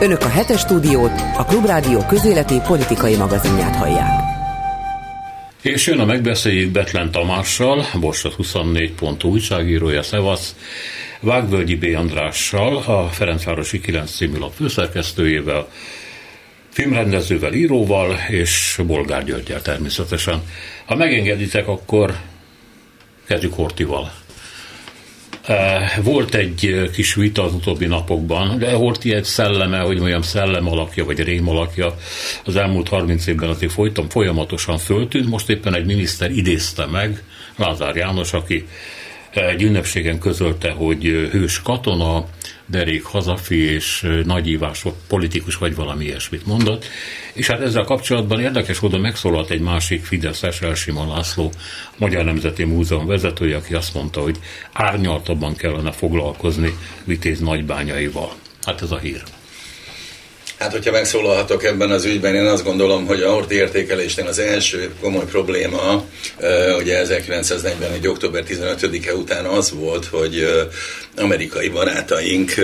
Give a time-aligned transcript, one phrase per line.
[0.00, 4.20] Önök a hetes stúdiót, a Klubrádió közéleti politikai magazinját hallják.
[5.62, 10.54] És jön a megbeszéljük Betlen Tamással, Borsot 24 pont újságírója, Szevasz,
[11.20, 11.84] Vágvölgyi B.
[11.96, 15.68] Andrással, a Ferencvárosi 9 című lap főszerkesztőjével,
[16.68, 20.42] filmrendezővel, íróval és Bolgár Györgyel természetesen.
[20.84, 22.16] Ha megengeditek, akkor
[23.26, 24.12] kezdjük Hortival.
[25.42, 30.22] Eh, volt egy eh, kis vita az utóbbi napokban, de volt egy szelleme, hogy mondjam,
[30.22, 31.94] szellem alakja, vagy rém alakja
[32.44, 35.28] az elmúlt 30 évben azért folyton folyamatosan föltűnt.
[35.28, 37.22] Most éppen egy miniszter idézte meg,
[37.56, 38.66] Lázár János, aki
[39.30, 42.26] egy ünnepségen közölte, hogy hős katona,
[42.66, 46.84] derék hazafi és nagyívás politikus vagy valami ilyesmit mondott.
[47.32, 51.52] És hát ezzel kapcsolatban érdekes módon megszólalt egy másik Fideszes, Elsimon László,
[51.96, 54.38] Magyar Nemzeti Múzeum vezetője, aki azt mondta, hogy
[54.72, 58.32] árnyaltabban kellene foglalkozni Vitéz nagybányaival.
[58.64, 59.22] Hát ez a hír.
[60.60, 64.90] Hát, hogyha megszólalhatok ebben az ügyben, én azt gondolom, hogy a horti értékelésnél az első
[65.00, 66.04] komoly probléma,
[66.78, 68.06] ugye 1941.
[68.08, 70.66] október 15-e után az volt, hogy
[71.16, 72.54] amerikai barátaink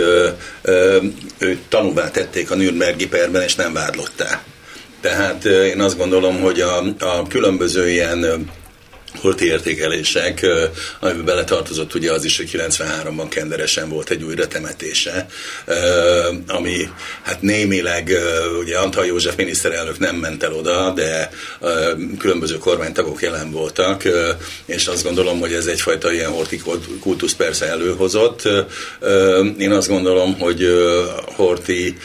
[1.38, 4.40] őt tanúvá tették a Nürnbergi perben, és nem vádlották.
[5.00, 8.50] Tehát én azt gondolom, hogy a, a különböző ilyen
[9.22, 10.46] volt értékelések,
[11.00, 15.26] amiben beletartozott ugye az is, hogy 93-ban kenderesen volt egy újratemetése,
[16.46, 16.88] ami
[17.22, 18.12] hát némileg,
[18.60, 21.30] ugye Antal József miniszterelnök nem ment el oda, de
[22.18, 24.02] különböző kormánytagok jelen voltak,
[24.66, 26.62] és azt gondolom, hogy ez egyfajta ilyen Horti
[27.00, 28.48] kultusz persze előhozott.
[29.58, 30.68] Én azt gondolom, hogy
[31.24, 31.96] Horti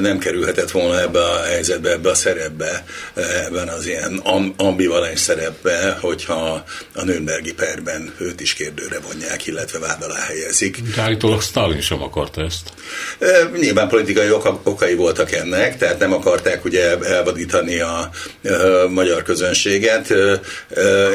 [0.00, 4.22] nem kerülhetett volna ebbe a helyzetbe, ebbe a szerepbe, ebben az ilyen
[4.56, 6.57] ambivalens szerepbe, hogyha
[6.94, 10.80] a Nürnbergi perben őt is kérdőre vonják, illetve vád alá helyezik.
[10.94, 12.72] De állítólag Stalin sem akarta ezt.
[13.18, 18.10] E, nyilván politikai oka, okai voltak ennek, tehát nem akarták ugye elvadítani a,
[18.44, 20.10] a magyar közönséget.
[20.10, 20.40] E,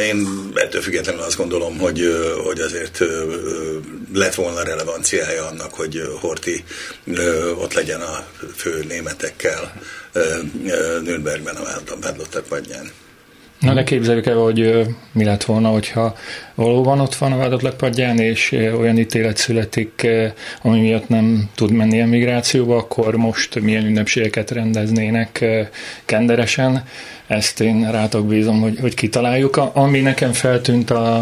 [0.07, 2.99] én ettől függetlenül azt gondolom, hogy, hogy azért
[4.13, 6.63] lett volna relevanciája annak, hogy Horti
[7.55, 9.73] ott legyen a fő németekkel
[11.03, 12.91] Nürnbergben a vádlottak padján.
[13.63, 16.15] Na de képzeljük el, hogy mi lett volna, hogyha
[16.55, 20.07] valóban ott van a vádatlag padján, és olyan ítélet születik,
[20.61, 25.45] ami miatt nem tud menni a migrációba, akkor most milyen ünnepségeket rendeznének
[26.05, 26.83] kenderesen.
[27.27, 29.57] Ezt én rátok bízom, hogy, hogy kitaláljuk.
[29.73, 31.15] Ami nekem feltűnt a,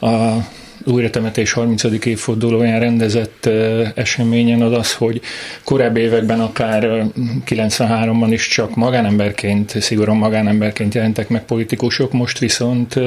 [0.00, 0.36] a
[0.84, 1.82] újratemetés 30.
[2.04, 3.48] évfordulóján rendezett
[3.94, 5.20] eseményen az az, hogy
[5.64, 7.06] korábbi években akár
[7.46, 13.00] 93-ban is csak magánemberként, szigorúan magánemberként jelentek meg politikusok, most viszont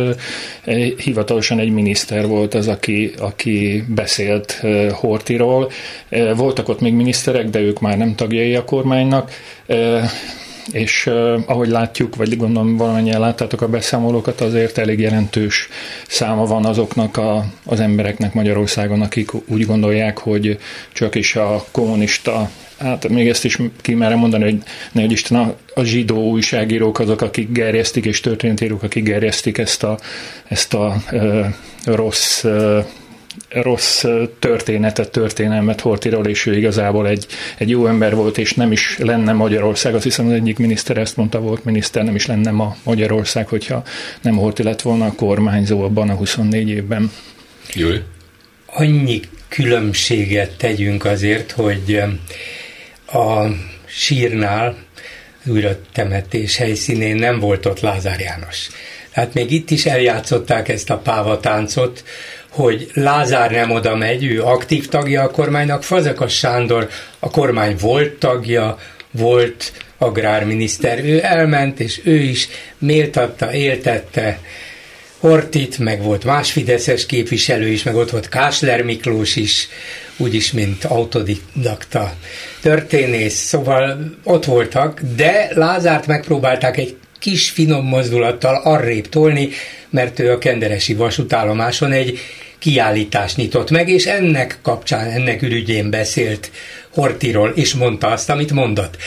[0.98, 5.72] hivatalosan egy miniszter volt az, aki, aki beszélt Hortiról.
[6.36, 9.32] Voltak ott még miniszterek, de ők már nem tagjai a kormánynak
[10.72, 15.70] és uh, ahogy látjuk, vagy gondolom valamennyien láttátok a beszámolókat, azért elég jelentős
[16.08, 20.58] száma van azoknak a, az embereknek Magyarországon, akik úgy gondolják, hogy
[20.94, 24.58] csak is a kommunista hát még ezt is kimerem mondani, hogy
[24.92, 30.00] nehogy Isten a, a zsidó újságírók azok, akik gerjesztik, és történetírók, akik gerjesztik ezt a,
[30.48, 31.46] ezt a uh,
[31.86, 32.86] rossz uh,
[33.50, 34.06] rossz
[34.40, 37.26] történetet, történelmet Hortiról, és ő igazából egy,
[37.58, 39.96] egy jó ember volt, és nem is lenne Magyarország.
[39.96, 43.84] Azt hiszem az egyik miniszter ezt mondta, volt miniszter, nem is lenne ma Magyarország, hogyha
[44.22, 47.12] nem Horti lett volna a kormányzó abban a 24 évben.
[47.74, 47.90] Jó.
[48.66, 52.02] Annyi különbséget tegyünk azért, hogy
[53.08, 53.46] a
[53.86, 54.78] sírnál,
[55.46, 58.68] újra temetés helyszínén nem volt ott Lázár János.
[59.14, 62.04] Tehát még itt is eljátszották ezt a pávatáncot,
[62.58, 68.14] hogy Lázár nem oda megy, ő aktív tagja a kormánynak, Fazekas Sándor a kormány volt
[68.14, 68.78] tagja,
[69.12, 72.48] volt agrárminiszter, ő elment, és ő is
[72.78, 74.40] méltatta, éltette
[75.18, 79.68] Hortit, meg volt más fideszes képviselő is, meg ott volt Kásler Miklós is,
[80.18, 82.14] úgyis, mint autodidakta
[82.62, 89.50] történész, szóval ott voltak, de Lázárt megpróbálták egy kis finom mozdulattal arrébb tolni,
[89.90, 92.20] mert ő a kenderesi vasútállomáson egy
[92.60, 96.52] kiállítást nyitott meg, és ennek kapcsán, ennek ürügyén beszélt
[96.94, 98.98] Hortiról, és mondta azt, amit mondott.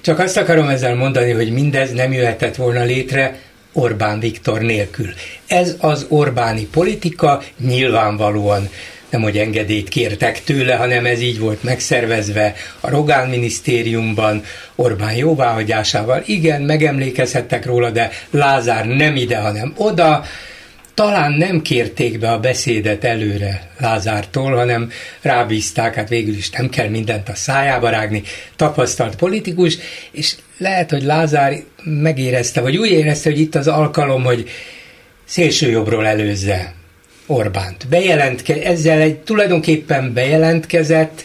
[0.00, 3.38] Csak azt akarom ezzel mondani, hogy mindez nem jöhetett volna létre
[3.72, 5.08] Orbán Viktor nélkül.
[5.46, 8.68] Ez az Orbáni politika nyilvánvalóan
[9.10, 14.42] nem hogy engedélyt kértek tőle, hanem ez így volt megszervezve a Rogán minisztériumban,
[14.74, 16.22] Orbán jóváhagyásával.
[16.26, 20.24] Igen, megemlékezhettek róla, de Lázár nem ide, hanem oda,
[21.00, 26.88] talán nem kérték be a beszédet előre Lázártól, hanem rábízták, hát végül is nem kell
[26.88, 28.22] mindent a szájába rágni,
[28.56, 29.78] tapasztalt politikus,
[30.10, 31.54] és lehet, hogy Lázár
[31.84, 34.48] megérezte, vagy úgy érezte, hogy itt az alkalom, hogy
[35.24, 36.74] szélsőjobbról előzze
[37.26, 37.88] Orbánt.
[37.88, 41.24] Bejelentke, ezzel egy tulajdonképpen bejelentkezett,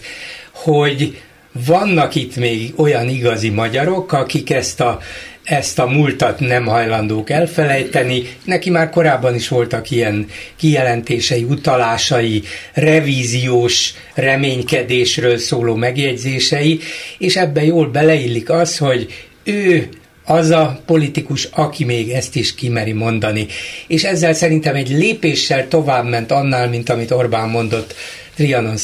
[0.51, 1.22] hogy
[1.66, 5.00] vannak itt még olyan igazi magyarok, akik ezt a
[5.46, 8.24] ezt a múltat nem hajlandók elfelejteni.
[8.44, 12.44] Neki már korábban is voltak ilyen kijelentései, utalásai,
[12.74, 16.80] revíziós reménykedésről szóló megjegyzései,
[17.18, 19.08] és ebbe jól beleillik az, hogy
[19.44, 19.90] ő
[20.26, 23.48] az a politikus, aki még ezt is kimeri mondani.
[23.88, 27.96] És ezzel szerintem egy lépéssel tovább ment annál, mint amit Orbán mondott
[28.36, 28.78] Trianon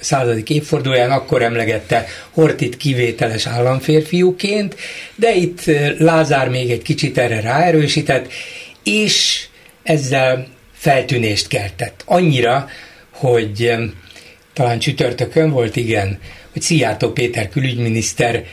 [0.00, 4.76] századik évfordulóján, akkor emlegette Hortit kivételes államférfiúként,
[5.14, 5.62] de itt
[5.98, 8.32] Lázár még egy kicsit erre ráerősített,
[8.82, 9.46] és
[9.82, 12.02] ezzel feltűnést keltett.
[12.06, 12.68] Annyira,
[13.10, 13.72] hogy
[14.52, 16.18] talán csütörtökön volt, igen,
[16.52, 18.44] hogy Szijjártó Péter külügyminiszter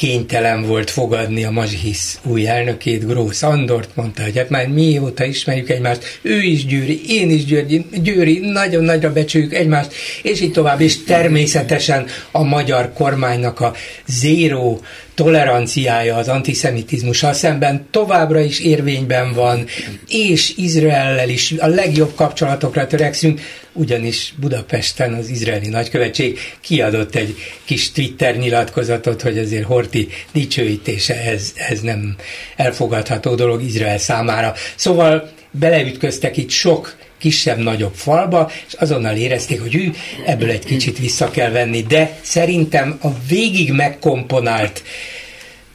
[0.00, 5.70] kénytelen volt fogadni a Mazsihisz új elnökét, Grósz Andort, mondta, hogy hát már mióta ismerjük
[5.70, 9.92] egymást, ő is Győri, én is Győri, Győri, nagyon nagyra becsüljük egymást,
[10.22, 13.74] és így tovább, és természetesen a magyar kormánynak a
[14.06, 14.80] zéró
[15.14, 19.66] toleranciája az antiszemitizmussal szemben továbbra is érvényben van,
[20.08, 23.40] és Izraellel is a legjobb kapcsolatokra törekszünk,
[23.72, 27.34] ugyanis Budapesten az izraeli nagykövetség kiadott egy
[27.64, 32.16] kis Twitter nyilatkozatot, hogy azért Horti dicsőítése ez, ez nem
[32.56, 34.54] elfogadható dolog Izrael számára.
[34.76, 39.92] Szóval beleütköztek itt sok kisebb-nagyobb falba, és azonnal érezték, hogy ő
[40.26, 44.82] ebből egy kicsit vissza kell venni, de szerintem a végig megkomponált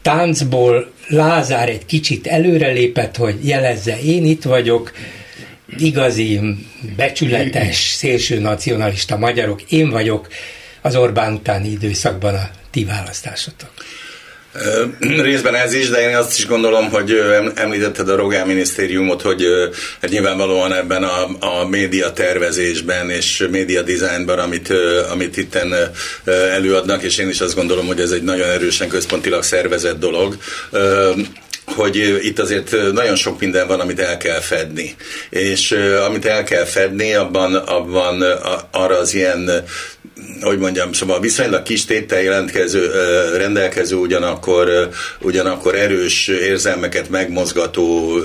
[0.01, 4.91] táncból Lázár egy kicsit előrelépett, hogy jelezze, én itt vagyok,
[5.77, 6.39] igazi,
[6.95, 10.27] becsületes, szélső nacionalista magyarok, én vagyok
[10.81, 13.71] az Orbán utáni időszakban a ti választásotok.
[14.99, 17.21] Részben ez is, de én azt is gondolom, hogy
[17.55, 19.43] említetted a Rogán minisztériumot, hogy
[20.01, 24.73] hát nyilvánvalóan ebben a, a média tervezésben és média dizájnban, amit,
[25.11, 25.73] amit itten
[26.25, 30.37] előadnak, és én is azt gondolom, hogy ez egy nagyon erősen központilag szervezett dolog
[31.65, 34.95] hogy itt azért nagyon sok minden van, amit el kell fedni.
[35.29, 35.71] És
[36.07, 38.21] amit el kell fedni, abban, abban
[38.71, 39.65] arra az ilyen
[40.41, 42.91] hogy mondjam, szóval viszonylag kis tétel jelentkező,
[43.37, 44.89] rendelkező, ugyanakkor,
[45.21, 48.17] ugyanakkor erős érzelmeket megmozgató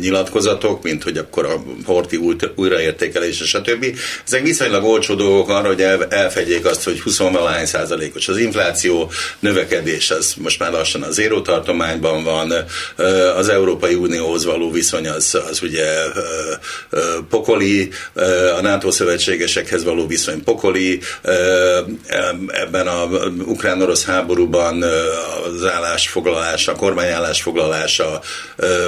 [0.00, 2.20] nyilatkozatok, mint hogy akkor a horti
[2.54, 3.96] újraértékelése, stb.
[4.26, 7.20] Ezek viszonylag olcsó dolgok arra, hogy elfedjék azt, hogy 20
[7.64, 12.63] százalékos az infláció, növekedés az most már lassan a zéró tartományban van,
[13.36, 15.84] az Európai Unióhoz való viszony az, az ugye
[17.28, 17.90] pokoli,
[18.58, 21.00] a NATO szövetségesekhez való viszony pokoli,
[22.48, 23.04] ebben a
[23.46, 28.20] ukrán-orosz háborúban az állásfoglalása, a kormány állásfoglalása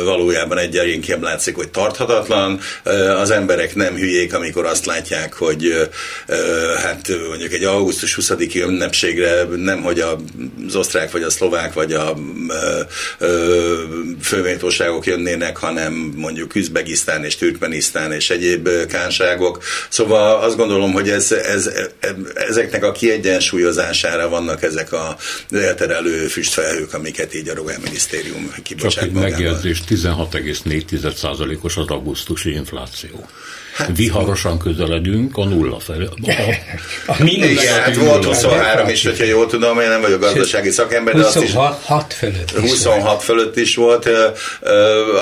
[0.05, 2.61] valójában egyenként látszik, hogy tarthatatlan.
[3.21, 5.89] Az emberek nem hülyék, amikor azt látják, hogy
[6.83, 12.17] hát mondjuk egy augusztus 20-i ünnepségre nem, hogy az osztrák, vagy a szlovák, vagy a
[14.23, 19.63] fővétóságok jönnének, hanem mondjuk Üzbegisztán és Türkmenisztán és egyéb kánságok.
[19.89, 21.71] Szóval azt gondolom, hogy ez, ez,
[22.35, 25.17] ezeknek a kiegyensúlyozására vannak ezek a
[25.51, 33.27] elterelő füstfelhők, amiket így a Rogán Minisztérium kibocsát Csak egy megjegyzés, 16,4%-os az augusztusi infláció.
[33.95, 36.05] Viharosan közeledünk a nulla felé.
[36.05, 41.15] A, a Igen, hát volt 23 is, hogyha jól tudom, én nem vagyok gazdasági szakember,
[41.15, 44.09] de azt is 26 fölött 26 fölött is volt.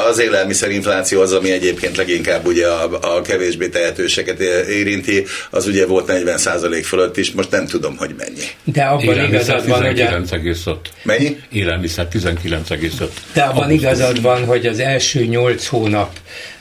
[0.09, 6.13] Az élelmiszerinfláció az, ami egyébként leginkább ugye a, a kevésbé tehetőseket érinti, az ugye volt
[6.13, 8.45] 40% fölött is, most nem tudom, hogy mennyi.
[8.65, 9.99] De abban igazad van, hogy...
[9.99, 10.77] 19,5.
[11.03, 11.37] Mennyi?
[11.53, 13.09] Élelmiszer 19,5.
[13.33, 16.11] De abban igazad van, hogy az első 8 hónap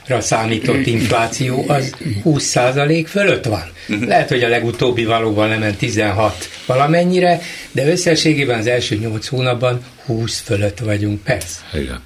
[0.08, 1.94] számított infláció az
[2.24, 3.62] 20% fölött van.
[4.00, 7.40] Lehet, hogy a legutóbbi valóban lement 16 valamennyire,
[7.72, 11.60] de összességében az első 8 hónapban 20 fölött vagyunk, persze.
[11.72, 12.02] Igen.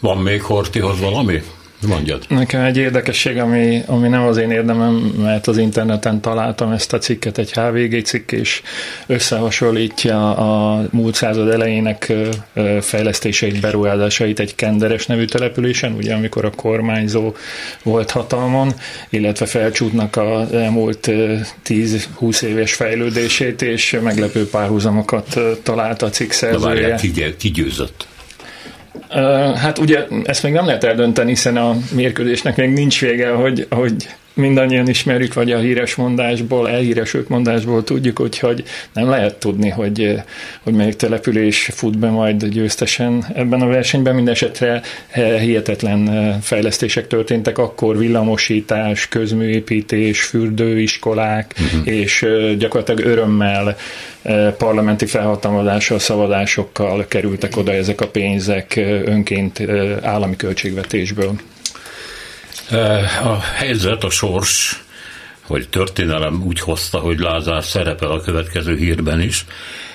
[0.00, 1.42] Van még Hortihoz valami?
[1.86, 2.24] Mondjad.
[2.28, 6.98] Nekem egy érdekesség, ami, ami nem az én érdemem, mert az interneten találtam ezt a
[6.98, 8.62] cikket, egy HVG cikk, és
[9.06, 12.12] összehasonlítja a múlt század elejének
[12.80, 17.34] fejlesztéseit, beruházásait egy Kenderes nevű településen, ugye amikor a kormányzó
[17.82, 18.72] volt hatalmon,
[19.08, 21.10] illetve felcsútnak az elmúlt
[21.66, 26.74] 10-20 éves fejlődését, és meglepő párhuzamokat talált a cikk szerzője.
[26.74, 28.06] Na várjál, ki, ki győzött?
[29.56, 34.08] Hát ugye ezt még nem lehet eldönteni, hiszen a mérkőzésnek még nincs vége, hogy, hogy
[34.34, 40.14] mindannyian ismerjük, vagy a híres mondásból, elhíresült mondásból tudjuk, úgyhogy nem lehet tudni, hogy,
[40.62, 44.14] hogy melyik település fut be majd győztesen ebben a versenyben.
[44.14, 44.82] Mindenesetre
[45.40, 51.94] hihetetlen fejlesztések történtek akkor, villamosítás, közműépítés, fürdőiskolák, uh-huh.
[51.94, 52.26] és
[52.58, 53.76] gyakorlatilag örömmel
[54.58, 59.60] parlamenti felhatalmazással, szavazásokkal kerültek oda ezek a pénzek önként
[60.02, 61.34] állami költségvetésből.
[63.22, 64.82] A helyzet, a sors,
[65.46, 69.44] vagy történelem úgy hozta, hogy Lázár szerepel a következő hírben is.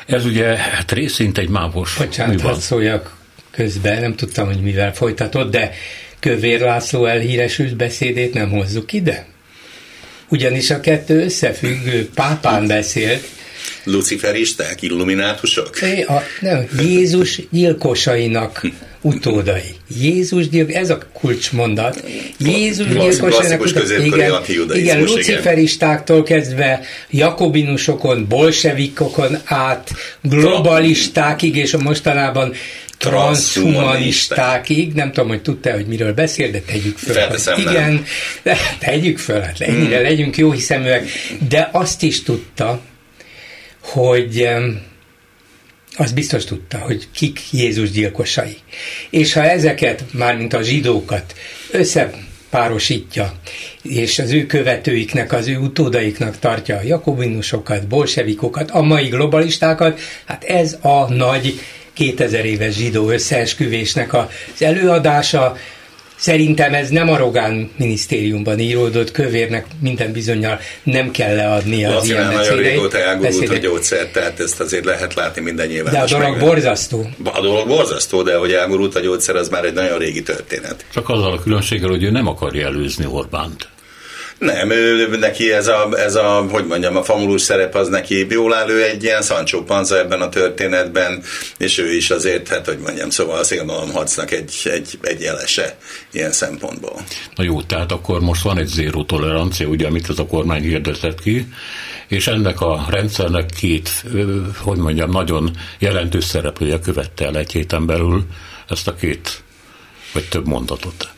[0.05, 3.15] Ez ugye hát részint egy mávos Bocsánat, hadd szóljak
[3.51, 5.73] közben, nem tudtam, hogy mivel folytatod, de
[6.19, 9.25] Kövér László elhíresült beszédét nem hozzuk ide?
[10.27, 13.27] Ugyanis a kettő összefüggő, pápán beszélt,
[13.83, 15.79] Luciferisták, illuminátusok?
[16.07, 18.61] A, nem, Jézus gyilkosainak
[19.01, 19.75] utódai.
[19.99, 22.03] Jézus gyilkos, ez a kulcsmondat.
[22.37, 24.05] Jézus gyilkosainak utódai.
[24.05, 32.53] Igen, igen, luciferistáktól kezdve jakobinusokon, bolsevikokon át, globalistákig, és mostanában
[32.97, 37.15] transhumanistákig, nem tudom, hogy tudtál, hogy miről beszél, de tegyük föl.
[37.57, 38.05] Igen,
[38.43, 40.03] de tegyük föl, hát ennyire hmm.
[40.03, 41.09] legyünk jó hiszeműek,
[41.49, 42.81] de azt is tudta,
[43.81, 44.49] hogy
[45.97, 48.57] az biztos tudta, hogy kik Jézus gyilkosai.
[49.09, 51.35] És ha ezeket, mármint a zsidókat
[51.71, 53.33] összepárosítja,
[53.81, 60.43] és az ő követőiknek, az ő utódaiknak tartja a jakobinusokat, bolsevikokat, a mai globalistákat, hát
[60.43, 61.59] ez a nagy
[61.93, 64.27] 2000 éves zsidó összeesküvésnek az
[64.59, 65.57] előadása,
[66.19, 72.09] Szerintem ez nem a Rogán minisztériumban íródott, Kövérnek minden bizonyal nem kell leadni az Laci
[72.09, 75.93] ilyen nagyon régóta elgurult a gyógyszer, tehát ezt azért lehet látni minden nyilván.
[75.93, 76.39] De a dolog meg...
[76.39, 77.09] borzasztó.
[77.23, 80.85] A dolog borzasztó, de hogy elgurult a gyógyszer, az már egy nagyon régi történet.
[80.93, 83.67] Csak azzal a különbséggel, hogy ő nem akarja előzni Orbánt.
[84.39, 88.53] Nem, ő, neki ez a, ez a, hogy mondjam, a famulus szerep az neki jól
[88.53, 91.23] áll, ő egy ilyen Sancho Panza ebben a történetben,
[91.57, 95.77] és ő is azért, hát hogy mondjam, szóval a szélmalomharcnak egy, egy, egy jelese
[96.11, 97.01] ilyen szempontból.
[97.35, 101.21] Na jó, tehát akkor most van egy zéró tolerancia, ugye, amit ez a kormány hirdetett
[101.21, 101.47] ki,
[102.07, 103.89] és ennek a rendszernek két,
[104.57, 108.25] hogy mondjam, nagyon jelentős szereplője követte el egy héten belül
[108.69, 109.43] ezt a két,
[110.13, 111.09] vagy több mondatot.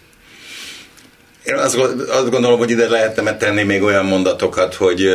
[1.44, 1.76] Én azt,
[2.10, 5.08] azt gondolom, hogy ide lehetne tenni még olyan mondatokat, hogy,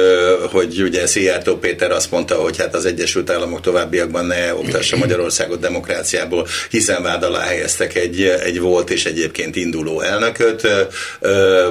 [0.53, 5.61] hogy ugye Szijjártó Péter azt mondta, hogy hát az Egyesült Államok továbbiakban ne oktassa Magyarországot
[5.61, 10.69] demokráciából, hiszen vád alá helyeztek egy, egy volt és egyébként induló elnököt,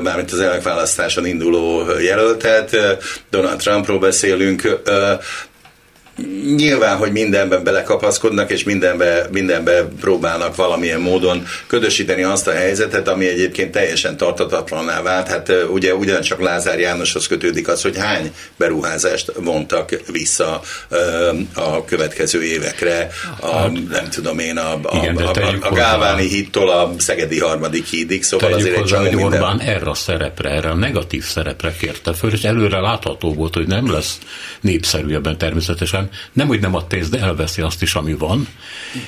[0.01, 2.77] mármint az elnökválasztáson induló jelöltet,
[3.29, 4.79] Donald Trumpról beszélünk,
[6.55, 13.27] nyilván, hogy mindenben belekapaszkodnak, és mindenbe, mindenbe próbálnak valamilyen módon ködösíteni azt a helyzetet, ami
[13.27, 15.27] egyébként teljesen tartatatlanná vált.
[15.27, 20.61] Hát ugye ugyancsak Lázár Jánoshoz kötődik az, hogy hány beruházást vontak vissza
[21.53, 26.27] a következő évekre, a, hát, nem tudom én, a, a, igen, a, a, a Gáváni
[26.27, 29.23] hittól a Szegedi harmadik hídig, szóval azért egy hogy minden...
[29.23, 33.67] Orbán erre a szerepre, erre a negatív szerepre kérte föl, és előre látható volt, hogy
[33.67, 34.19] nem lesz
[34.61, 38.47] népszerű ebben természetesen, nem, hogy nem a pénzt, de elveszi azt is, ami van.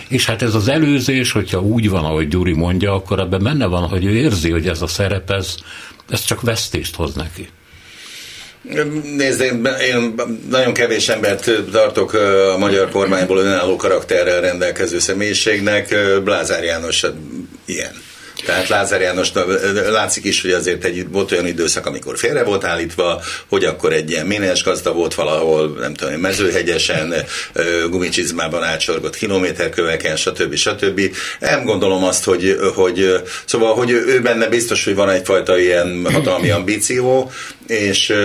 [0.07, 3.87] És hát ez az előzés, hogyha úgy van, ahogy Gyuri mondja, akkor ebben benne van,
[3.87, 5.55] hogy ő érzi, hogy ez a szerep, ez,
[6.09, 7.49] ez csak vesztést hoz neki.
[9.15, 10.13] Nézd, én, én
[10.49, 12.13] nagyon kevés embert tartok
[12.53, 15.95] a magyar kormányból önálló karakterrel rendelkező személyiségnek.
[16.23, 17.05] Blázár János
[17.65, 18.06] ilyen.
[18.45, 19.31] Tehát Lázár János
[19.89, 24.09] látszik is, hogy azért egy, volt olyan időszak, amikor félre volt állítva, hogy akkor egy
[24.09, 27.13] ilyen ménes gazda volt valahol, nem tudom, mezőhegyesen,
[27.89, 30.55] gumicsizmában átsorgott kilométerköveken, stb.
[30.55, 31.01] stb.
[31.39, 36.49] Nem gondolom azt, hogy, hogy szóval, hogy ő benne biztos, hogy van egyfajta ilyen hatalmi
[36.49, 37.31] ambíció,
[37.67, 38.17] és uh,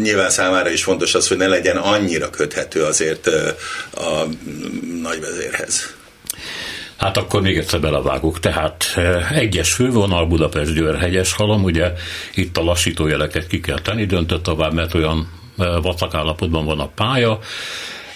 [0.00, 4.26] nyilván számára is fontos az, hogy ne legyen annyira köthető azért uh, a
[5.02, 5.95] nagyvezérhez.
[6.96, 8.40] Hát akkor még egyszer belevágok.
[8.40, 11.92] Tehát eh, egyes fővonal Budapest Győr hegyes halom, ugye
[12.34, 16.80] itt a lassító jeleket ki kell tenni, döntött tovább, mert olyan eh, vacak állapotban van
[16.80, 17.38] a pálya.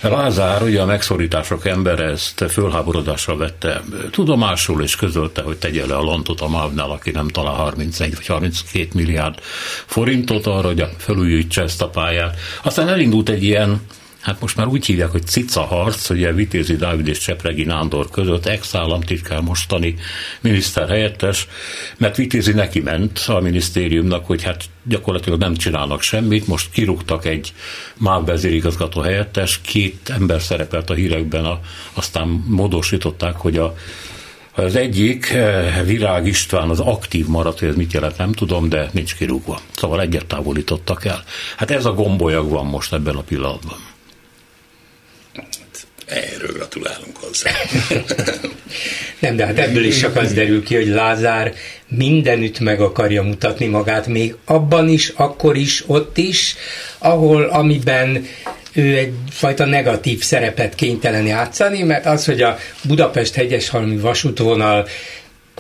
[0.03, 6.03] Lázár, ugye a megszorítások ember ezt fölháborodással vette tudomásul, és közölte, hogy tegye le a
[6.03, 9.39] lantot a MÁV-nál, aki nem talál 31 vagy 32 milliárd
[9.87, 12.39] forintot arra, hogy felújítsa ezt a pályát.
[12.63, 13.81] Aztán elindult egy ilyen
[14.21, 18.47] hát most már úgy hívják, hogy cica harc, ugye Vitézi Dávid és Csepregi Nándor között,
[18.47, 19.95] ex-államtitkár mostani
[20.41, 21.49] miniszter helyettes,
[21.97, 27.53] mert Vitézi neki ment a minisztériumnak, hogy hát gyakorlatilag nem csinálnak semmit, most kirúgtak egy
[27.97, 31.61] MÁV vezérigazgató helyettes, két ember szerepelt a hírekben, a,
[31.93, 33.75] aztán módosították, hogy a
[34.55, 38.91] Az egyik, eh, Virág István az aktív maradt, hogy ez mit jelent, nem tudom, de
[38.93, 39.61] nincs kirúgva.
[39.77, 41.25] Szóval egyet távolítottak el.
[41.57, 43.90] Hát ez a gombolyag van most ebben a pillanatban.
[46.11, 47.51] Erről gratulálunk hozzá.
[49.19, 51.55] Nem, de hát ebből is csak az derül ki, hogy Lázár
[51.89, 56.57] mindenütt meg akarja mutatni magát, még abban is, akkor is, ott is,
[56.99, 58.27] ahol, amiben
[58.73, 64.89] ő egyfajta negatív szerepet kénytelen játszani, mert az, hogy a Budapest hegyeshalmi vasútvonal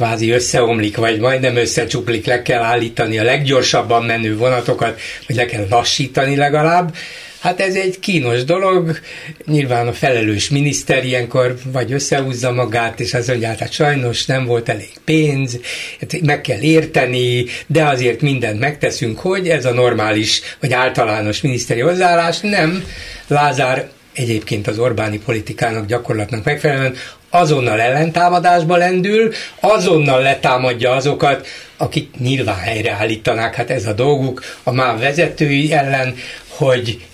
[0.01, 5.67] kvázi összeomlik, vagy majdnem összecsuklik, le kell állítani a leggyorsabban menő vonatokat, vagy le kell
[5.71, 6.95] lassítani legalább,
[7.41, 8.99] Hát ez egy kínos dolog,
[9.47, 14.69] nyilván a felelős miniszter ilyenkor vagy összehúzza magát, és az mondja, hát sajnos nem volt
[14.69, 15.59] elég pénz,
[16.01, 21.81] hát meg kell érteni, de azért mindent megteszünk, hogy ez a normális vagy általános miniszteri
[21.81, 22.85] hozzáállás nem.
[23.27, 26.95] Lázár egyébként az Orbáni politikának gyakorlatnak megfelelően
[27.31, 31.47] azonnal ellentámadásba lendül, azonnal letámadja azokat,
[31.77, 36.15] akik nyilván helyreállítanák, hát ez a dolguk a MÁV vezetői ellen,
[36.49, 37.07] hogy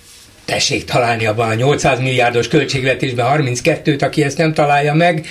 [0.45, 5.27] tessék találni abban a 800 milliárdos költségvetésben 32-t, aki ezt nem találja meg,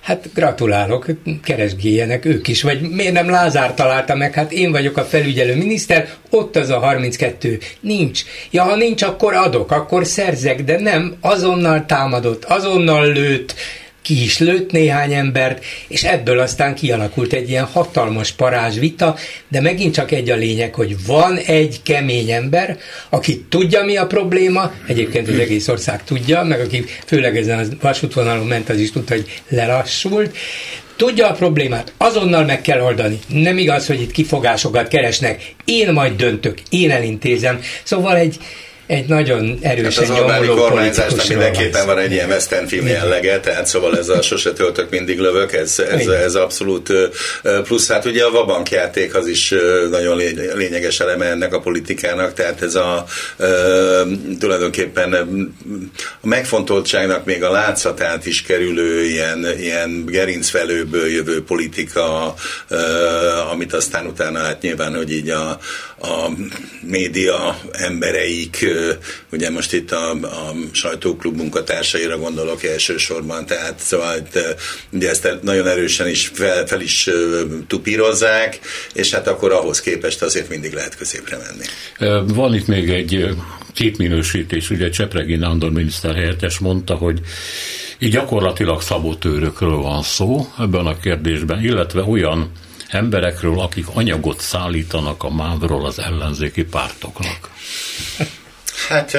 [0.00, 1.06] Hát gratulálok,
[1.42, 6.08] keresgéljenek ők is, vagy miért nem Lázár találta meg, hát én vagyok a felügyelő miniszter,
[6.30, 8.22] ott az a 32, nincs.
[8.50, 13.54] Ja, ha nincs, akkor adok, akkor szerzek, de nem, azonnal támadott, azonnal lőtt,
[14.02, 19.16] ki is lőtt néhány embert, és ebből aztán kialakult egy ilyen hatalmas parázs vita,
[19.48, 22.78] de megint csak egy a lényeg, hogy van egy kemény ember,
[23.08, 27.64] aki tudja, mi a probléma, egyébként az egész ország tudja, meg aki főleg ezen a
[27.80, 30.36] vasútvonalon ment, az is tudta, hogy lelassult,
[30.96, 33.18] tudja a problémát, azonnal meg kell oldani.
[33.26, 35.54] Nem igaz, hogy itt kifogásokat keresnek.
[35.64, 37.60] Én majd döntök, én elintézem.
[37.82, 38.36] Szóval egy,
[38.90, 43.66] egy nagyon erősen hát az Orbáni kormányzásnak mindenképpen van egy ilyen western film jellege, tehát
[43.66, 46.92] szóval ez a sose töltök, mindig lövök, ez, ez, ez abszolút
[47.62, 47.88] plusz.
[47.88, 49.54] Hát ugye a vabankjáték az is
[49.90, 50.16] nagyon
[50.54, 53.04] lényeges eleme ennek a politikának, tehát ez a
[54.38, 55.12] tulajdonképpen
[56.20, 62.34] a megfontoltságnak még a látszatát is kerülő ilyen, ilyen gerincfelőből jövő politika,
[63.52, 65.58] amit aztán utána hát nyilván, hogy így a,
[66.00, 66.30] a
[66.82, 68.66] média embereik
[69.32, 74.28] ugye most itt a, a sajtóklub munkatársaira gondolok elsősorban, tehát szóval
[74.92, 77.08] ugye ezt nagyon erősen is fel, fel is
[77.66, 78.58] tupírozzák,
[78.94, 82.24] és hát akkor ahhoz képest azért mindig lehet középre menni.
[82.34, 83.28] Van itt még egy
[83.72, 87.20] képminősítés, ugye Csepregi Nándor miniszter helyettes mondta, hogy
[87.98, 92.50] így gyakorlatilag szabotőrökről van szó ebben a kérdésben, illetve olyan
[92.90, 97.50] emberekről, akik anyagot szállítanak a mávról az ellenzéki pártoknak.
[98.88, 99.16] Hát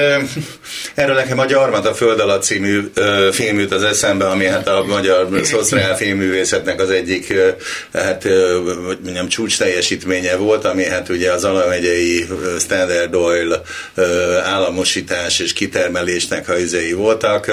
[0.94, 2.80] erről nekem a Gyarmat Föld alatt című
[3.30, 7.34] film jut az eszembe, ami hát a magyar szociál filmművészetnek az egyik
[7.92, 8.22] hát,
[8.86, 12.26] hogy mondjam, csúcs teljesítménye volt, ami hát ugye az alamegyei
[12.58, 13.62] Standard Oil
[14.44, 17.46] államosítás és kitermelésnek a izei voltak.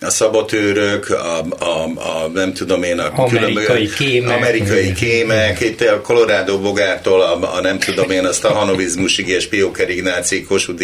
[0.00, 6.00] A szabotőrök, a, a, a nem tudom én, a amerikai kémek, amerikai kémek itt a
[6.00, 10.80] Colorado bogártól a, a nem tudom én, a stahanovizmusig és Pióker Ignáci Kossuth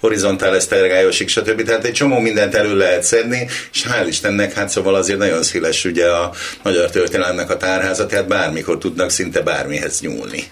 [0.00, 1.62] horizontális esztergályosig, stb.
[1.62, 5.84] Tehát egy csomó mindent elő lehet szedni, és hál' Istennek, hát szóval azért nagyon széles
[5.84, 10.44] ugye a magyar történelemnek a tárháza, tehát bármikor tudnak szinte bármihez nyúlni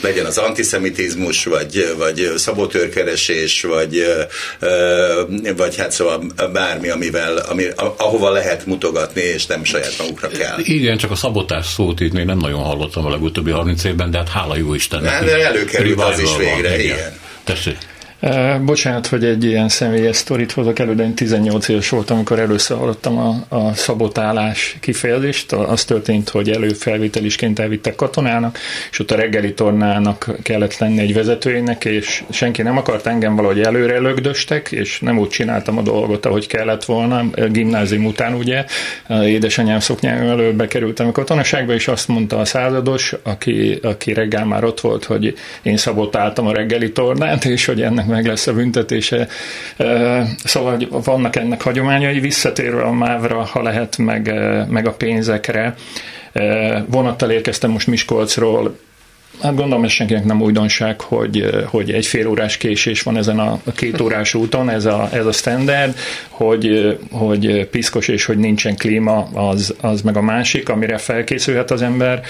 [0.00, 4.06] legyen az antiszemitizmus, vagy, vagy szabotőrkeresés, vagy,
[5.56, 7.64] vagy hát szóval bármi, amivel, ami,
[7.96, 10.58] ahova lehet mutogatni, és nem saját magukra kell.
[10.58, 14.18] Igen, csak a szabotás szót itt még nem nagyon hallottam a legutóbbi 30 évben, de
[14.18, 15.10] hát hála jó Istennek.
[15.10, 16.80] Hát, de előkerült az is végre, van, igen.
[16.80, 17.18] igen.
[17.44, 17.76] Tessék.
[18.64, 22.76] Bocsánat, hogy egy ilyen személyes sztorit hozok elő, de én 18 éves voltam, amikor először
[22.76, 25.52] hallottam a, a szabotálás kifejezést.
[25.52, 28.58] Az történt, hogy előfelvételisként elvittek katonának,
[28.90, 33.60] és ott a reggeli tornának kellett lenni egy vezetőjének, és senki nem akart engem valahogy
[33.60, 37.24] előre lögdöstek, és nem úgy csináltam a dolgot, ahogy kellett volna.
[37.48, 38.64] Gimnázium után ugye,
[39.08, 44.64] édesanyám szoknyája elő bekerültem a katonaságba, és azt mondta a százados, aki, aki reggel már
[44.64, 49.28] ott volt, hogy én szabotáltam a reggeli tornát, és hogy ennek meg lesz a büntetése.
[50.44, 54.34] Szóval vannak ennek hagyományai, visszatérve a mávra, ha lehet, meg,
[54.68, 55.74] meg a pénzekre.
[56.86, 58.76] Vonattal érkeztem most Miskolcról,
[59.42, 63.60] Hát gondolom, ez senkinek nem újdonság, hogy, hogy egy fél órás késés van ezen a
[63.74, 65.96] két órás úton, ez a, ez a standard,
[66.28, 71.82] hogy, hogy piszkos és hogy nincsen klíma, az, az meg a másik, amire felkészülhet az
[71.82, 72.22] ember.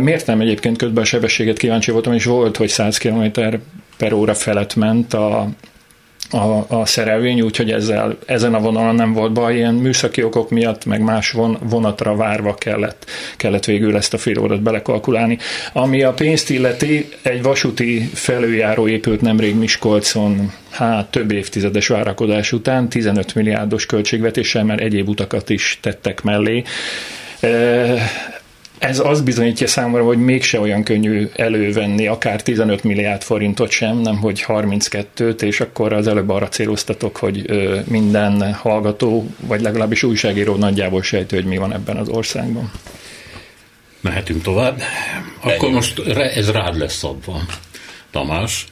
[0.00, 3.24] Miért nem egyébként közben a sebességet kíváncsi voltam, és volt, hogy 100 km
[3.96, 5.48] per óra felett ment a,
[6.30, 10.84] a, a szerelvény, úgyhogy ezzel, ezen a vonalon nem volt baj, ilyen műszaki okok miatt,
[10.84, 15.38] meg más von, vonatra várva kellett, kellett végül ezt a fél órát belekalkulálni.
[15.72, 22.88] Ami a pénzt illeti, egy vasúti felüljáró épült nemrég Miskolcon, hát több évtizedes várakozás után,
[22.88, 26.62] 15 milliárdos költségvetéssel, mert egyéb utakat is tettek mellé
[28.78, 34.16] ez az bizonyítja számomra, hogy mégse olyan könnyű elővenni akár 15 milliárd forintot sem, nem
[34.16, 37.44] hogy 32-t, és akkor az előbb arra céloztatok, hogy
[37.88, 42.70] minden hallgató, vagy legalábbis újságíró nagyjából sejtő, hogy mi van ebben az országban.
[44.00, 44.80] Mehetünk tovább.
[45.40, 47.40] Akkor most ez rád lesz szabva,
[48.10, 48.66] Tamás.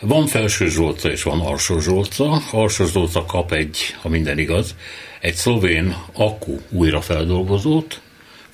[0.00, 2.42] Van felső Zsolca és van alsó Zsolca.
[2.50, 4.74] Alsó Zsolca kap egy, ha minden igaz,
[5.20, 8.00] egy szlovén akku újrafeldolgozót,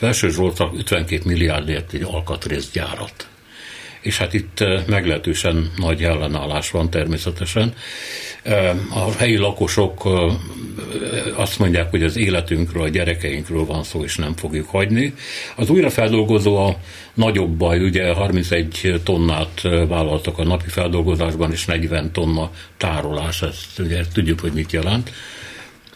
[0.04, 3.28] Felső Zsoltak 52 milliárdért egy alkatrészgyárat.
[4.00, 7.74] És hát itt eh, meglehetősen nagy ellenállás van természetesen.
[8.42, 14.16] Eh, a helyi lakosok eh, azt mondják, hogy az életünkről, a gyerekeinkről van szó, és
[14.16, 15.14] nem fogjuk hagyni.
[15.56, 16.76] Az újrafeldolgozó a
[17.14, 24.02] nagyobb baj, ugye 31 tonnát vállaltak a napi feldolgozásban, és 40 tonna tárolás, ezt ugye
[24.12, 25.10] tudjuk, hogy mit jelent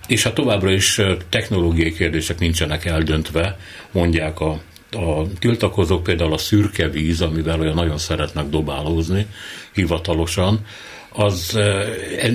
[0.09, 3.59] és hát továbbra is technológiai kérdések nincsenek eldöntve,
[3.93, 9.27] mondják a a tiltakozók például a szürke víz, amivel olyan nagyon szeretnek dobálózni
[9.73, 10.67] hivatalosan,
[11.13, 11.59] az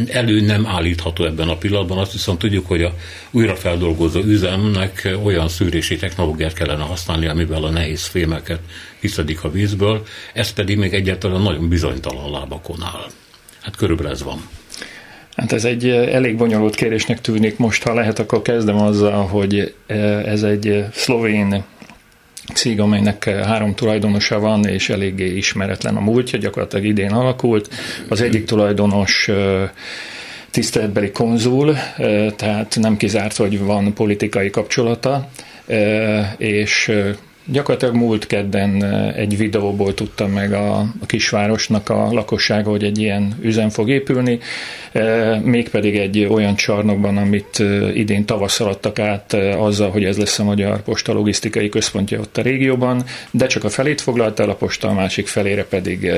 [0.07, 1.97] elő nem állítható ebben a pillanatban.
[1.97, 2.93] Azt viszont tudjuk, hogy a
[3.31, 8.59] újrafeldolgozó üzemnek olyan szűrési technológiát kellene használni, amivel a nehéz fémeket
[8.99, 13.09] kiszedik a vízből, ez pedig még egyáltalán nagyon bizonytalan lábakon áll.
[13.61, 14.47] Hát körülbelül ez van.
[15.43, 17.57] Hát ez egy eh, elég bonyolult kérésnek tűnik.
[17.57, 21.63] Most, ha lehet, akkor kezdem azzal, hogy eh, ez egy szlovén
[22.53, 27.69] cég, amelynek eh, három tulajdonosa van, és eléggé ismeretlen a múltja, gyakorlatilag idén alakult.
[28.09, 29.29] Az egyik tulajdonos
[30.51, 31.75] tiszteletbeli konzul,
[32.35, 35.29] tehát nem kizárt, hogy van politikai kapcsolata,
[36.37, 36.91] és
[37.45, 38.83] Gyakorlatilag múlt kedden
[39.15, 44.39] egy videóból tudtam meg a, a kisvárosnak a lakossága, hogy egy ilyen üzem fog épülni,
[45.41, 50.81] mégpedig egy olyan csarnokban, amit idén tavasszal adtak át azzal, hogy ez lesz a Magyar
[50.81, 54.93] Posta logisztikai központja ott a régióban, de csak a felét foglalt el a posta, a
[54.93, 56.11] másik felére pedig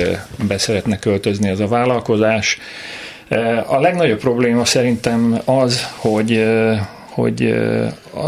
[0.48, 2.60] be szeretne költözni ez a vállalkozás.
[3.68, 6.44] A legnagyobb probléma szerintem az, hogy
[7.16, 7.56] hogy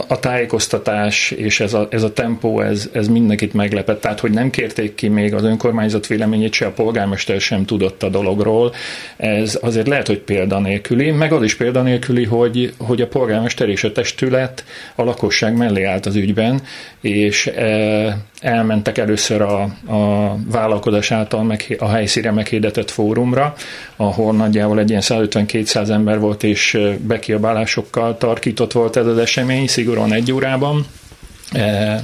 [0.07, 4.01] a tájékoztatás és ez a, ez a tempó, ez, ez mindenkit meglepett.
[4.01, 8.09] Tehát, hogy nem kérték ki még az önkormányzat véleményét, se a polgármester sem tudott a
[8.09, 8.73] dologról.
[9.17, 13.91] Ez azért lehet, hogy példanélküli, meg az is példanélküli, hogy, hogy a polgármester és a
[13.91, 14.63] testület
[14.95, 16.61] a lakosság mellé állt az ügyben,
[17.01, 17.51] és
[18.41, 19.61] elmentek először a,
[19.93, 23.53] a vállalkozás által meg, a helyszíre meghirdetett fórumra,
[23.95, 30.13] ahol nagyjából egy ilyen 150-200 ember volt, és bekiabálásokkal tarkított volt ez az esemény, szigorúan
[30.13, 30.85] egy órában.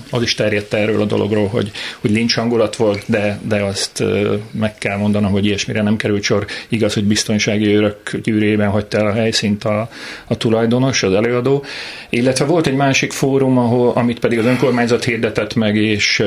[0.09, 4.03] Az is terjedt erről a dologról, hogy, hogy lincs hangulat volt, de, de azt
[4.51, 6.45] meg kell mondanom, hogy ilyesmire nem került sor.
[6.69, 9.89] Igaz, hogy biztonsági őrök gyűrében hagyta el a helyszínt a,
[10.27, 11.65] a tulajdonos, az előadó.
[12.09, 16.23] Illetve volt egy másik fórum, ahol, amit pedig az önkormányzat hirdetett meg, és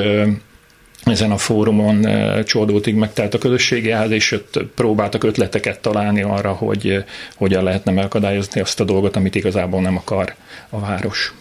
[1.09, 2.07] ezen a fórumon
[2.43, 7.03] csordultig megtelt a közösségi ház, és ott próbáltak ötleteket találni arra, hogy
[7.35, 10.35] hogyan lehetne megakadályozni azt a dolgot, amit igazából nem akar
[10.69, 11.33] a város.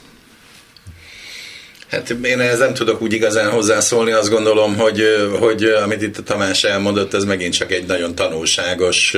[1.90, 5.02] Hát én ehhez nem tudok úgy igazán hozzászólni, azt gondolom, hogy,
[5.38, 9.14] hogy amit itt a Tamás elmondott, ez megint csak egy nagyon tanulságos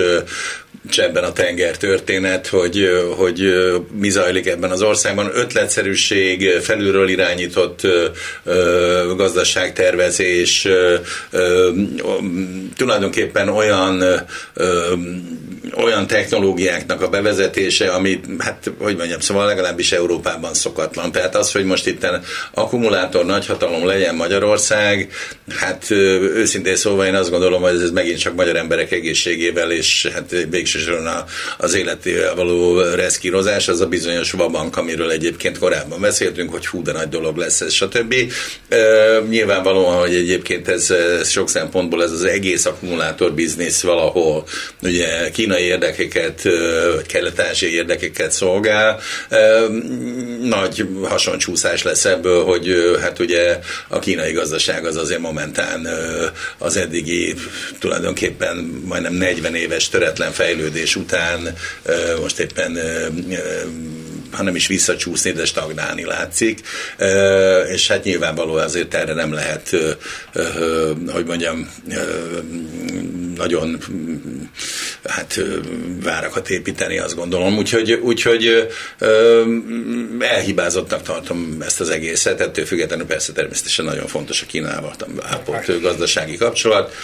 [0.90, 3.52] csebben a tenger történet, hogy, hogy
[3.92, 5.30] mi zajlik ebben az országban.
[5.34, 7.80] Ötletszerűség, felülről irányított
[9.16, 10.68] gazdaságtervezés,
[12.76, 14.02] tulajdonképpen olyan
[15.76, 21.12] olyan technológiáknak a bevezetése, amit, hát, hogy mondjam, szóval legalábbis Európában szokatlan.
[21.12, 22.06] Tehát az, hogy most itt
[22.54, 25.12] akkumulátor nagyhatalom legyen Magyarország,
[25.56, 30.46] hát őszintén szóval én azt gondolom, hogy ez megint csak magyar emberek egészségével és hát
[30.50, 31.24] végsősorban
[31.58, 36.92] az életével való reszkírozás, az a bizonyos vabank, amiről egyébként korábban beszéltünk, hogy hú, de
[36.92, 38.14] nagy dolog lesz ez, stb.
[39.28, 44.44] Nyilvánvalóan, hogy egyébként ez, ez sok szempontból ez az egész akkumulátor biznisz valahol,
[44.82, 46.42] ugye kínai érdekeket,
[47.06, 49.00] kelet-ázsiai érdekeket szolgál.
[50.42, 55.88] Nagy hasoncsúszás lesz ebből, hogy hát ugye a kínai gazdaság az azért momentán
[56.58, 57.34] az eddigi
[57.78, 61.54] tulajdonképpen majdnem 40 éves töretlen fejlődés után
[62.20, 62.78] most éppen
[64.32, 66.60] hanem is visszacsúszni, de stagnálni látszik,
[67.72, 69.76] és hát nyilvánvalóan azért erre nem lehet,
[71.06, 71.70] hogy mondjam,
[73.36, 73.78] nagyon
[75.04, 75.40] hát
[76.02, 77.56] várakat építeni, azt gondolom.
[77.56, 78.68] Úgyhogy, úgyhogy
[80.18, 86.36] elhibázottnak tartom ezt az egészet, ettől függetlenül persze természetesen nagyon fontos a Kínával ápolt gazdasági
[86.36, 86.94] kapcsolat,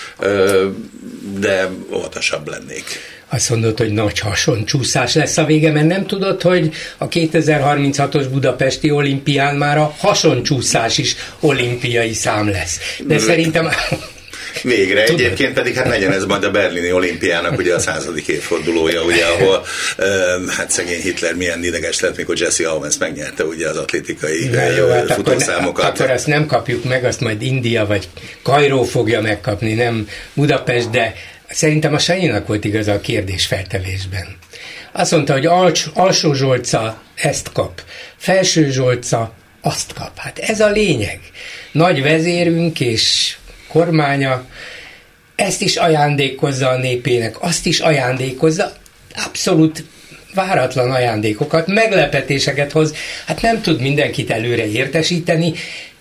[1.38, 6.74] de óvatosabb lennék azt mondod, hogy nagy hasoncsúszás lesz a vége, mert nem tudod, hogy
[6.98, 12.80] a 2036-os budapesti olimpián már a hasoncsúszás is olimpiai szám lesz.
[13.06, 13.68] De szerintem
[14.62, 15.04] Végre.
[15.04, 15.20] Tudom.
[15.20, 19.64] Egyébként pedig hát legyen ez majd a berlini olimpiának ugye a századik évfordulója, ugye, ahol
[20.56, 24.88] hát szegény Hitler milyen ideges lett, mikor Jesse Owens megnyerte ugye az atlétikai ja, jó,
[24.88, 25.84] hát futószámokat.
[25.84, 28.08] Akkor, akkor ezt nem kapjuk meg, azt majd India vagy
[28.42, 31.14] Kajró fogja megkapni, nem Budapest, de
[31.48, 34.36] Szerintem a Sanyinak volt igaza a kérdés feltelésben.
[34.92, 37.82] Azt mondta, hogy alcs, alsó Zsolca ezt kap,
[38.16, 40.18] felső Zsolca azt kap.
[40.18, 41.20] Hát ez a lényeg.
[41.72, 43.36] Nagy vezérünk és
[43.68, 44.46] kormánya
[45.36, 48.72] ezt is ajándékozza a népének, azt is ajándékozza,
[49.26, 49.84] abszolút
[50.34, 52.94] váratlan ajándékokat, meglepetéseket hoz.
[53.26, 55.52] Hát nem tud mindenkit előre értesíteni,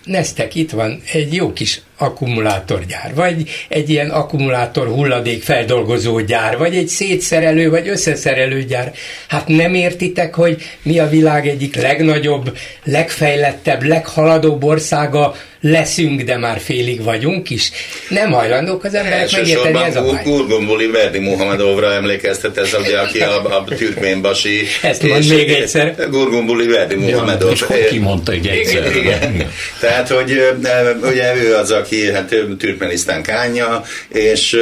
[0.05, 6.75] Neztek, itt van egy jó kis akkumulátorgyár, vagy egy ilyen akkumulátor hulladék feldolgozó gyár, vagy
[6.75, 8.93] egy szétszerelő, vagy összeszerelő gyár.
[9.27, 16.59] Hát nem értitek, hogy mi a világ egyik legnagyobb, legfejlettebb, leghaladóbb országa, leszünk, de már
[16.59, 17.71] félig vagyunk is.
[18.09, 20.21] Nem hajlandók az emberek megérteni ez a baj.
[20.23, 24.61] Gurgombuli Verdi Muhammedovra emlékeztet ez, ugye, aki a, a türkménbasi.
[24.81, 25.95] Ezt mond még egyszer.
[26.09, 27.51] Gurgombuli Verdi Muhammedov.
[27.51, 28.95] És hogy kimondta egy egyszer.
[28.95, 29.51] Igen.
[29.79, 30.55] Tehát, hogy
[31.03, 34.57] ugye ő az, aki hát Türkmenisztán kánya, és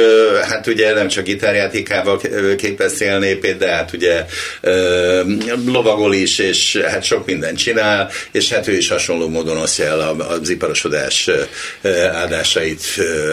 [0.48, 2.20] hát ugye nem csak gitárjátékával
[2.56, 4.24] képezi a népét, de hát ugye
[5.66, 10.00] lovagol is, és hát sok mindent csinál, és hát ő is hasonló módon osztja el
[10.20, 11.30] az iparosodás
[12.12, 12.82] áldásait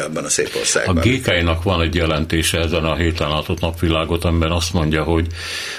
[0.06, 0.98] abban a szép országban.
[0.98, 5.28] A GK-nak van egy jelentése ezen a héten látott napvilágot, amiben azt mondja, hogy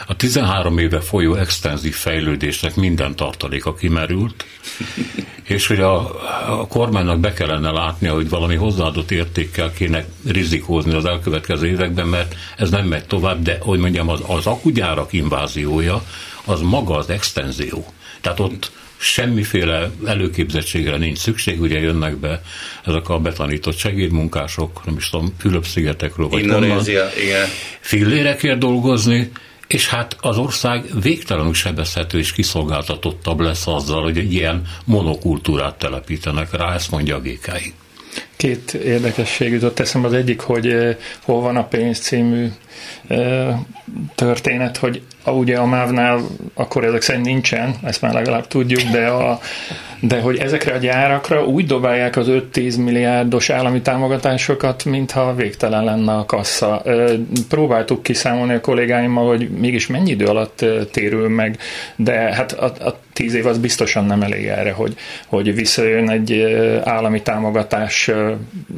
[0.07, 4.45] a 13 éve folyó extenzív fejlődésnek minden tartaléka kimerült,
[5.51, 5.99] és hogy a,
[6.61, 12.35] a kormánynak be kellene látnia, hogy valami hozzáadott értékkel kéne rizikózni az elkövetkező években, mert
[12.57, 16.03] ez nem megy tovább, de hogy mondjam, az, az akugyárak inváziója,
[16.45, 17.85] az maga az extenzió.
[18.21, 22.43] Tehát ott semmiféle előképzettségre nincs szükség, ugye jönnek be
[22.85, 27.49] ezek a betanított segédmunkások, nem is tudom, Fülöp-szigetekről, vagy Indonézia, igen.
[27.81, 29.31] Fillérekért dolgozni,
[29.73, 36.53] és hát az ország végtelenül sebezhető és kiszolgáltatottabb lesz azzal, hogy egy ilyen monokultúrát telepítenek
[36.53, 37.75] rá, ezt mondja a GKI.
[38.41, 40.07] Két érdekesség jutott eszembe.
[40.09, 42.47] Az egyik, hogy uh, hol van a pénz című
[43.09, 43.55] uh,
[44.15, 46.21] történet, hogy a, ugye a MÁV-nál
[46.55, 49.41] akkor ezek szerint nincsen, ezt már legalább tudjuk, de, a,
[50.01, 56.13] de hogy ezekre a gyárakra úgy dobálják az 5-10 milliárdos állami támogatásokat, mintha végtelen lenne
[56.13, 56.83] a kassa.
[57.49, 61.59] Próbáltuk kiszámolni a kollégáimmal, hogy mégis mennyi idő alatt térül meg,
[61.97, 64.95] de hát a, a tíz év az biztosan nem elég erre, hogy,
[65.27, 66.43] hogy visszajön egy
[66.85, 68.11] állami támogatás,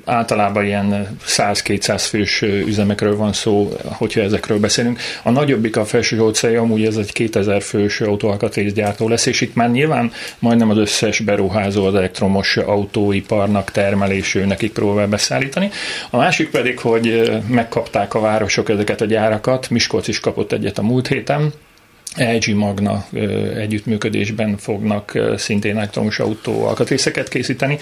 [0.05, 4.99] általában ilyen 100-200 fős üzemekről van szó, hogyha ezekről beszélünk.
[5.23, 9.71] A nagyobbik a felső utcai, amúgy ez egy 2000 fős autóalkatrészgyártó lesz, és itt már
[9.71, 15.71] nyilván majdnem az összes beruházó az elektromos autóiparnak termelésű nekik próbál beszállítani.
[16.11, 20.83] A másik pedig, hogy megkapták a városok ezeket a gyárakat, Miskolc is kapott egyet a
[20.83, 21.53] múlt héten,
[22.17, 23.07] LG Magna
[23.57, 27.79] együttműködésben fognak szintén elektromos autó alkatrészeket készíteni,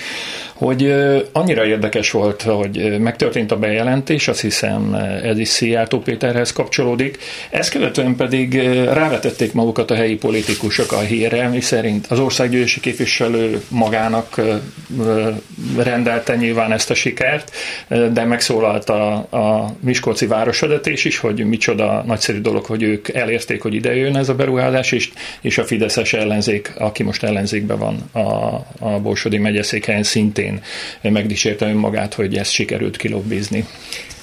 [0.54, 0.94] hogy
[1.32, 7.18] annyira érdekes volt, hogy megtörtént a bejelentés, azt hiszem ez is Szijjártó Péterhez kapcsolódik,
[7.50, 13.62] ezt követően pedig rávetették magukat a helyi politikusok a hírre, mi szerint az országgyűlési képviselő
[13.68, 14.40] magának
[15.76, 17.50] rendelte nyilván ezt a sikert,
[17.88, 23.74] de megszólalt a, a Miskolci városvezetés is, hogy micsoda nagyszerű dolog, hogy ők elérték, hogy
[23.74, 29.00] ide ez a beruházás, és, és a Fideszes ellenzék, aki most ellenzékben van a, a
[29.02, 30.62] Borsodi megyeszékhelyen szintén
[31.02, 33.66] megdicsérte önmagát, hogy ezt sikerült kilobbizni.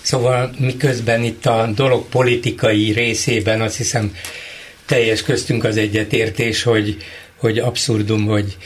[0.01, 4.15] Szóval miközben itt a dolog politikai részében azt hiszem
[4.86, 6.97] teljes köztünk az egyetértés, hogy,
[7.36, 8.57] hogy abszurdum, hogy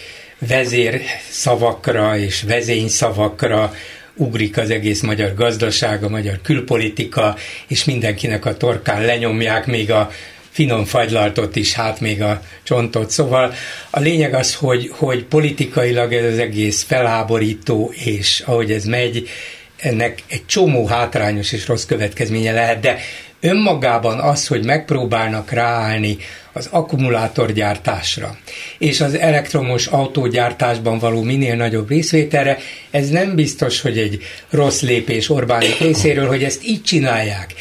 [0.48, 3.74] vezér szavakra és vezény szavakra
[4.16, 7.36] ugrik az egész magyar gazdaság, a magyar külpolitika,
[7.68, 10.12] és mindenkinek a torkán lenyomják még a
[10.52, 13.10] finom fagylaltot is, hát még a csontot.
[13.10, 13.54] Szóval
[13.90, 19.30] a lényeg az, hogy, hogy politikailag ez az egész feláborító, és ahogy ez megy,
[19.78, 23.00] ennek egy csomó hátrányos és rossz következménye lehet, de
[23.40, 26.18] önmagában az, hogy megpróbálnak ráállni
[26.54, 28.38] az akkumulátorgyártásra
[28.78, 32.58] és az elektromos autógyártásban való minél nagyobb részvételre,
[32.92, 37.54] ez nem biztos, hogy egy rossz lépés Orbánik részéről, hogy ezt így csinálják.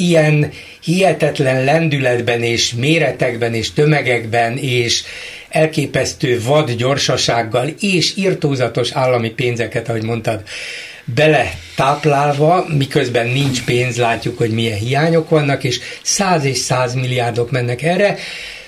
[0.00, 0.50] Ilyen
[0.82, 5.02] hihetetlen lendületben és méretekben és tömegekben és
[5.48, 10.42] elképesztő vad gyorsasággal és irtózatos állami pénzeket, ahogy mondtad,
[11.04, 17.50] bele táplálva, miközben nincs pénz, látjuk, hogy milyen hiányok vannak, és száz és száz milliárdok
[17.50, 18.16] mennek erre.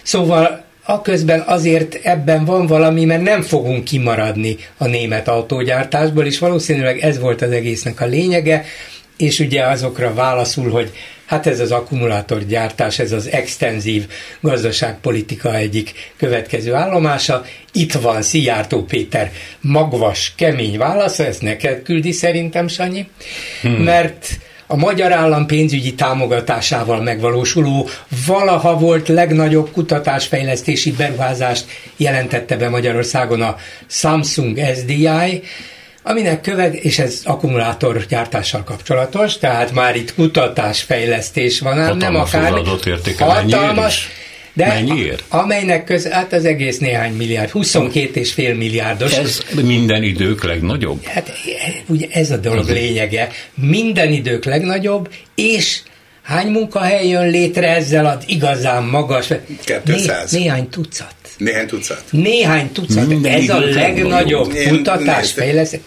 [0.03, 6.39] Szóval a közben azért ebben van valami, mert nem fogunk kimaradni a német autógyártásból, és
[6.39, 8.65] valószínűleg ez volt az egésznek a lényege,
[9.17, 10.93] és ugye azokra válaszul, hogy
[11.33, 14.07] Hát ez az akkumulátorgyártás, ez az extenzív
[14.41, 17.45] gazdaságpolitika egyik következő állomása.
[17.73, 23.09] Itt van Szijjártó Péter magvas, kemény válasz, ezt neked küldi szerintem, Sanyi,
[23.63, 23.73] hmm.
[23.73, 27.89] mert a magyar állam pénzügyi támogatásával megvalósuló
[28.27, 31.65] valaha volt legnagyobb kutatásfejlesztési beruházást
[31.97, 35.43] jelentette be Magyarországon a Samsung SDI,
[36.03, 42.15] aminek követ, és ez akkumulátor gyártással kapcsolatos, tehát már itt kutatás, fejlesztés van, ám nem
[42.15, 42.53] akár
[43.19, 44.09] hatalmas,
[44.55, 45.25] de Mennyiért?
[45.29, 49.13] A, amelynek köz, hát az egész néhány milliárd, 22 és fél milliárdos.
[49.13, 51.05] Ez minden idők legnagyobb?
[51.05, 51.33] Hát
[51.87, 53.29] ugye ez a dolog lényege.
[53.55, 55.81] Minden idők legnagyobb, és
[56.23, 59.29] hány munkahely jön létre ezzel az igazán magas?
[59.85, 60.31] 200.
[60.31, 61.15] Né, néhány tucat.
[61.37, 62.03] Néhány tucat.
[62.11, 63.07] Néhány tucat.
[63.07, 65.81] Minden Ez a legnagyobb kutatás, fejlesztés.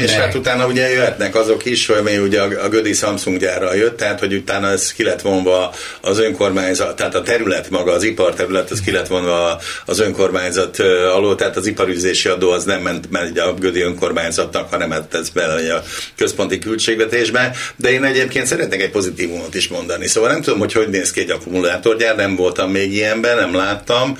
[0.00, 3.96] És hát utána ugye jöhetnek azok is, hogy ugye a, a Gödi Samsung gyára jött,
[3.96, 8.70] tehát hogy utána ez ki lett vonva az önkormányzat, tehát a terület maga, az iparterület,
[8.70, 10.78] az ki lett vonva az önkormányzat
[11.14, 15.28] alól, tehát az iparüzési adó az nem ment, ment a Gödi önkormányzatnak, hanem ment ez
[15.28, 15.82] bele a
[16.16, 20.06] központi költségvetésbe, de én egyébként szeretnék egy pozitívumot is mondani.
[20.06, 24.16] Szóval nem tudom, hogy hogy néz ki egy akkumulátorgyár, nem voltam még ilyenben, nem láttam.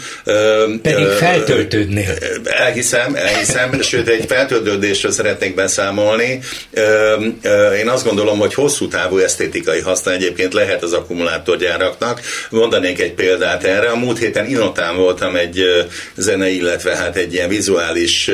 [0.82, 2.14] Pedig feltöltődnél.
[2.44, 6.40] Elhiszem, elhiszem, sőt egy feltöltődésről szeretnék beszámolni.
[7.78, 12.20] Én azt gondolom, hogy hosszú távú esztétikai haszna egyébként lehet az akkumulátorgyáraknak.
[12.50, 13.88] Mondanék egy példát erre.
[13.88, 15.64] A múlt héten Inotán voltam egy
[16.16, 18.30] zenei, illetve hát egy ilyen vizuális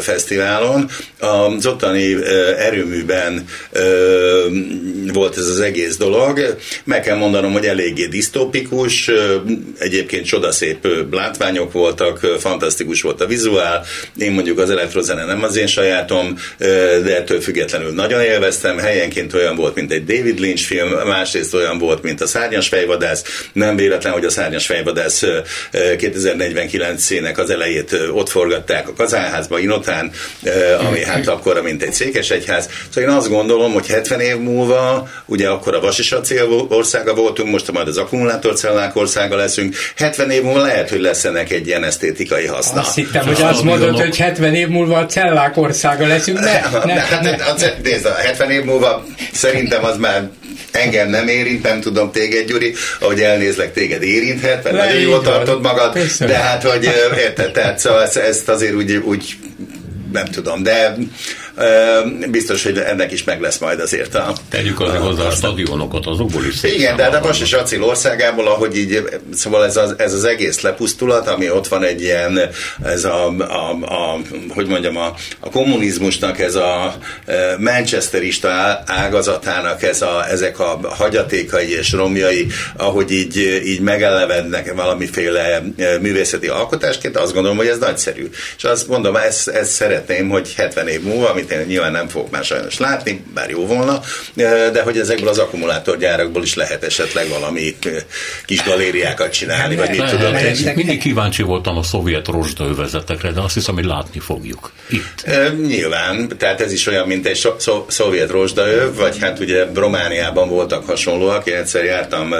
[0.00, 0.90] fesztiválon.
[1.18, 2.16] Az ottani
[2.58, 3.44] erőműben
[5.12, 6.56] volt ez az egész dolog.
[6.84, 9.10] Meg kell mondanom, hogy eléggé disztópikus,
[9.78, 10.88] egyébként csodaszép
[11.54, 13.84] látványok voltak, fantasztikus volt a vizuál.
[14.18, 18.78] Én mondjuk az elektrozene nem az én sajátom, de ettől függetlenül nagyon élveztem.
[18.78, 23.46] Helyenként olyan volt, mint egy David Lynch film, másrészt olyan volt, mint a Szárnyas fejvadász.
[23.52, 25.22] Nem véletlen, hogy a Szárnyas fejvadász
[25.72, 30.10] 2049-ének az elejét ott forgatták a Kazánházba, Inotán,
[30.88, 32.68] ami hát akkor, mint egy székesegyház.
[32.94, 37.14] Szóval én azt gondolom, hogy 70 év múlva, ugye akkor a vas és acél országa
[37.14, 39.76] voltunk, most majd az akkumulátorcellák országa leszünk.
[39.96, 42.80] 70 év múlva lehet, hogy lesz ennek egy ilyen esztétikai haszna.
[42.80, 46.38] Azt hittem, hogy azt mondod, hogy 70 év múlva a cellák országa leszünk.
[46.38, 47.44] Ne, ne, ne, ne.
[47.44, 50.28] Hát, nézd, 70 év múlva szerintem az már
[50.70, 55.62] engem nem érint, nem tudom téged, Gyuri, ahogy elnézlek, téged érinthet, mert nagyon jól tartod
[55.62, 56.32] magad, Köszönöm.
[56.32, 56.84] de hát, hogy
[57.18, 59.36] érted, tehát szóval ezt, ezt azért úgy, úgy
[60.12, 60.96] nem tudom, de
[62.30, 64.32] biztos, hogy ennek is meg lesz majd azért a...
[64.48, 68.76] Tegyük azért hozzá a stadionokat, azokból is Igen, de a Vas és Acil országából, ahogy
[68.76, 72.40] így, szóval ez az, ez az egész lepusztulat, ami ott van egy ilyen,
[72.84, 76.94] ez a, a, a hogy mondjam, a, a kommunizmusnak ez a
[77.58, 85.62] manchesterista ágazatának ez a, ezek a hagyatékai és romjai, ahogy így, így megelevednek valamiféle
[86.00, 88.30] művészeti alkotásként, azt gondolom, hogy ez nagyszerű.
[88.56, 92.30] És azt mondom, ezt, ezt szeretném, hogy 70 év múlva, amit én nyilván nem fogok
[92.30, 94.00] már sajnos látni, bár jó volna,
[94.34, 97.76] de hogy ezekből az akkumulátorgyárakból is lehet esetleg valami
[98.44, 100.72] kis galériákat csinálni, vagy mit tudom én.
[100.74, 105.24] Mindig kíváncsi voltam a szovjet rozsdaövezetekre, de azt hiszem, hogy látni fogjuk itt.
[105.66, 110.86] Nyilván, tehát ez is olyan, mint egy so- szovjet rozsdaöv, vagy hát ugye Romániában voltak
[110.86, 111.46] hasonlóak.
[111.46, 112.32] Én egyszer jártam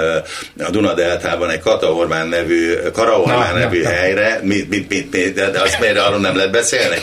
[0.59, 5.11] a Dunadeltában egy Kata Orbán nevű, Kara Orbán na, nevű na, helyre, mit, mit, mit,
[5.11, 6.95] mit, de azt miért arról nem lehet beszélni?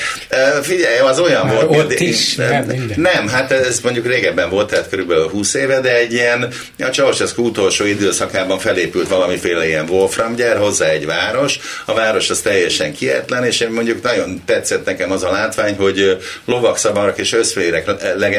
[0.62, 1.84] Figyelj, az olyan Már volt.
[1.84, 5.96] Ott is, nem, nem, nem, hát ez mondjuk régebben volt, tehát körülbelül 20 éve, de
[5.96, 11.58] egy ilyen, a Ceausescu utolsó időszakában felépült valamiféle ilyen Wolfram gyár, hozzá egy város.
[11.84, 16.18] A város az teljesen kietlen, és én mondjuk nagyon tetszett nekem az a látvány, hogy
[16.44, 17.90] lovakszavarak és összférek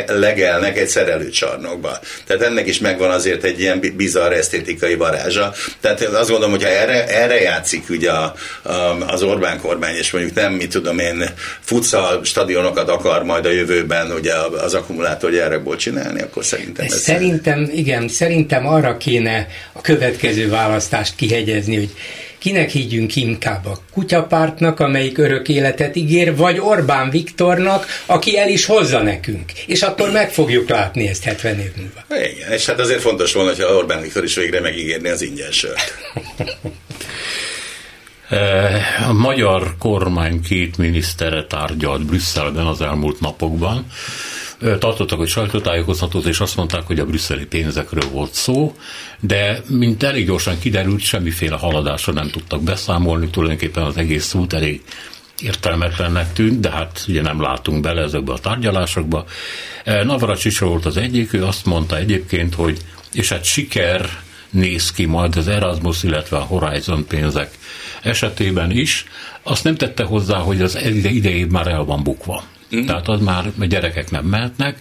[0.08, 2.00] legelnek egy szerelőcsarnokba.
[2.28, 5.54] Tehát ennek is megvan azért egy ilyen bizarr esztétikai varázsa.
[5.82, 8.72] Tehát azt gondolom, hogy ha erre, erre játszik ugye a, a,
[9.08, 11.24] az Orbán kormány, és mondjuk nem, mit tudom én,
[11.60, 17.70] futsal stadion telefonokat akar majd a jövőben ugye az akkumulátorgyárakból csinálni, akkor szerintem ez Szerintem,
[17.74, 21.90] igen, szerintem arra kéne a következő választást kihegyezni, hogy
[22.40, 28.66] kinek higgyünk inkább a kutyapártnak, amelyik örök életet ígér, vagy Orbán Viktornak, aki el is
[28.66, 29.52] hozza nekünk.
[29.66, 32.26] És akkor meg fogjuk látni ezt 70 év múlva.
[32.26, 35.94] Igen, és hát azért fontos volna, hogy Orbán Viktor is végre megígérni az ingyen sört.
[38.32, 43.86] Eh, a magyar kormány két minisztere tárgyalt Brüsszelben az elmúlt napokban.
[44.62, 48.76] Eh, tartottak egy sajtótájékoztatót, és azt mondták, hogy a brüsszeli pénzekről volt szó,
[49.20, 54.82] de mint elég gyorsan kiderült, semmiféle haladásra nem tudtak beszámolni, tulajdonképpen az egész út elég
[55.42, 59.26] értelmetlennek tűnt, de hát ugye nem látunk bele ezekbe a tárgyalásokba.
[59.84, 62.78] Eh, Navracsics volt az egyik, ő azt mondta egyébként, hogy
[63.14, 64.10] és hát siker
[64.52, 67.58] néz ki majd az Erasmus, illetve a Horizon pénzek
[68.02, 69.06] esetében is.
[69.44, 72.44] Azt nem tette hozzá, hogy az idején már el van bukva.
[72.76, 72.86] Mm.
[72.86, 74.78] Tehát az már a gyerekek nem mehetnek,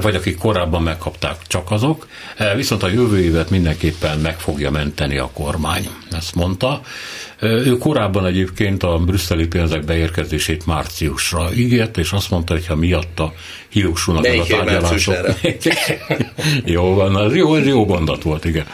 [0.00, 2.06] vagy akik korábban megkapták, csak azok.
[2.36, 6.80] E, viszont a jövő évet mindenképpen meg fogja menteni a kormány, ezt mondta.
[7.38, 12.74] E, ő korábban egyébként a brüsszeli pénzek beérkezését márciusra ígért, és azt mondta, hogy ha
[12.74, 13.32] miatta
[13.68, 15.14] hiúsulnak a tárgyalások.
[16.64, 18.66] jó van, az jó, ez jó gondot volt, igen.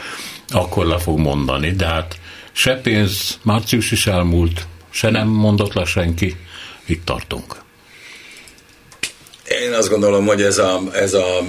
[0.49, 2.19] Akkor le fog mondani, de hát
[2.51, 6.35] se pénz, március is elmúlt, se nem mondott le senki,
[6.85, 7.61] itt tartunk.
[9.59, 11.41] Én azt gondolom, hogy ez a, ez a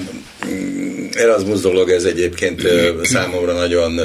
[0.46, 2.62] mm, Erasmus dolog, ez egyébként
[3.02, 4.00] számomra nagyon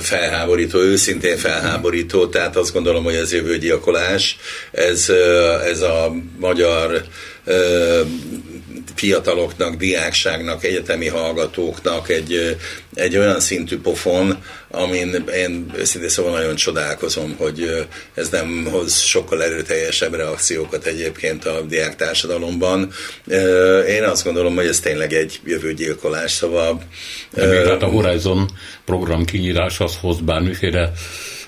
[0.00, 4.36] felháborító, őszintén felháborító, tehát azt gondolom, hogy ez jövőgyilkolás,
[4.72, 5.08] ez,
[5.64, 7.02] ez a magyar
[8.94, 12.56] fiataloknak, diákságnak, egyetemi hallgatóknak egy,
[12.94, 19.42] egy olyan szintű pofon, amin én őszintén szóval nagyon csodálkozom, hogy ez nem hoz sokkal
[19.42, 22.92] erőteljesebb reakciókat egyébként a diák társadalomban.
[23.88, 26.82] Én azt gondolom, hogy ez tényleg egy jövőgyilkolás, szóval...
[27.34, 28.50] De még hát a Horizon
[28.84, 30.92] program kinyíráshoz hoz bármiféle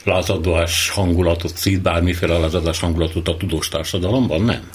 [0.04, 4.70] lázadás hangulatot, szít bármiféle lázadás hangulatot a tudós társadalomban, nem?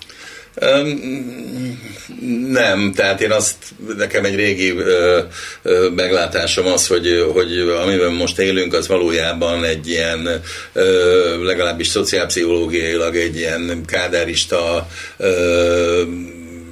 [2.50, 3.56] Nem, tehát én azt,
[3.98, 5.20] nekem egy régi ö,
[5.62, 10.42] ö, meglátásom az, hogy, hogy amiben most élünk, az valójában egy ilyen,
[10.74, 14.88] ö, legalábbis szociálpszichológiailag egy ilyen kádárista
[15.18, 16.02] ö,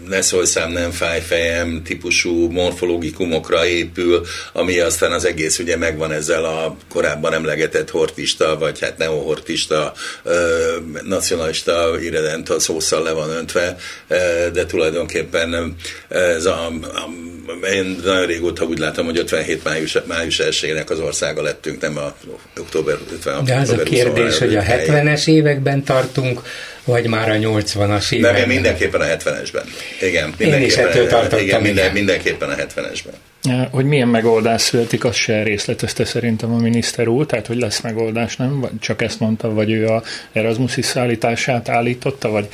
[0.08, 6.12] ne szólj szám, nem fáj fejem típusú morfológikumokra épül, ami aztán az egész ugye megvan
[6.12, 9.94] ezzel a korábban emlegetett hortista, vagy hát neohortista,
[11.04, 13.78] nacionalista irredent szószal le van öntve,
[14.54, 15.76] de tulajdonképpen
[16.08, 17.10] ez a, a
[17.74, 22.16] én nagyon régóta úgy látom, hogy 57 május, május 1 az országa lettünk, nem a
[22.60, 23.44] október 56.
[23.44, 26.42] De az a kérdés, hogy a 70-es években tartunk,
[26.84, 28.34] vagy már a 80-as években?
[28.34, 29.64] Nem, én mindenképpen a 70-esben.
[30.02, 33.14] Igen, mindenképpen, én is ettől tartottam, igen, minden, mindenképpen a 70-esben.
[33.72, 38.36] Hogy milyen megoldás születik, azt se részletezte szerintem a miniszter úr, tehát hogy lesz megoldás,
[38.36, 38.60] nem?
[38.60, 42.48] Vagy csak ezt mondta, vagy ő a Erasmus szállítását állította, vagy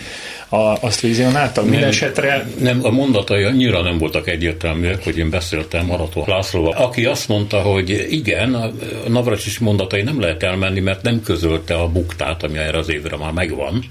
[0.50, 1.64] a, azt vizionálta?
[1.64, 2.48] Minden esetre...
[2.60, 7.62] Nem, a mondatai annyira nem voltak egyértelműek, hogy én beszéltem Arató Lászlóval, aki azt mondta,
[7.62, 8.72] hogy igen, a
[9.08, 13.32] Navracsis mondatai nem lehet elmenni, mert nem közölte a buktát, ami erre az évre már
[13.32, 13.84] megvan,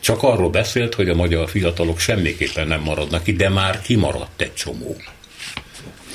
[0.00, 4.54] csak arról beszélt, hogy a magyar fiatalok semmiképpen nem maradnak itt, de már kimaradt egy
[4.54, 4.96] csomó.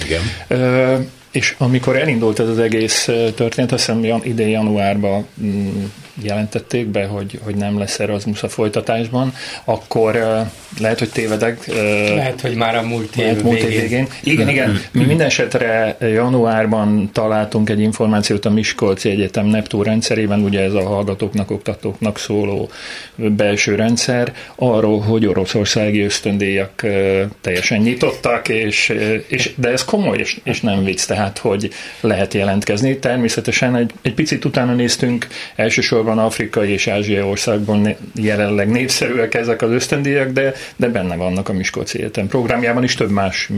[0.03, 1.09] Igen.
[1.31, 5.83] És amikor elindult ez az egész történet, azt hiszem idén januárban mm,
[6.23, 11.65] jelentették be, hogy, hogy nem lesz Erasmus a folytatásban, akkor uh, lehet, hogy tévedek.
[11.67, 11.75] Uh,
[12.15, 13.79] lehet, hogy már a múlt év múlt végén.
[13.79, 14.07] végén.
[14.23, 14.81] Igen, igen.
[14.91, 20.83] Mi minden esetre januárban találtunk egy információt a Miskolci Egyetem Neptun rendszerében, ugye ez a
[20.83, 22.69] hallgatóknak, oktatóknak szóló
[23.15, 28.93] belső rendszer, arról, hogy oroszországi ösztöndíjak uh, teljesen nyitottak, és,
[29.27, 31.69] és, de ez komoly, és, és nem vicc, tehát, hogy
[32.01, 32.97] lehet jelentkezni.
[32.97, 39.71] Természetesen egy, egy picit utána néztünk elsősorban afrikai és ázsiai országban jelenleg népszerűek ezek az
[39.71, 43.49] ösztöndíjak, de, de benne vannak a Miskolci Egyetem programjában is, több más,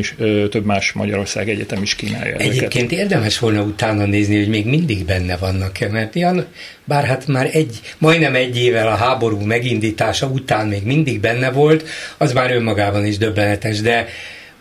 [0.50, 2.92] több más Magyarország Egyetem is kínálja Egyébként ezeket.
[2.92, 6.46] érdemes volna utána nézni, hogy még mindig benne vannak-e, mert ilyen,
[6.86, 11.88] bár hát már egy, majdnem egy évvel a háború megindítása után még mindig benne volt,
[12.18, 14.08] az már önmagában is döbbenetes, de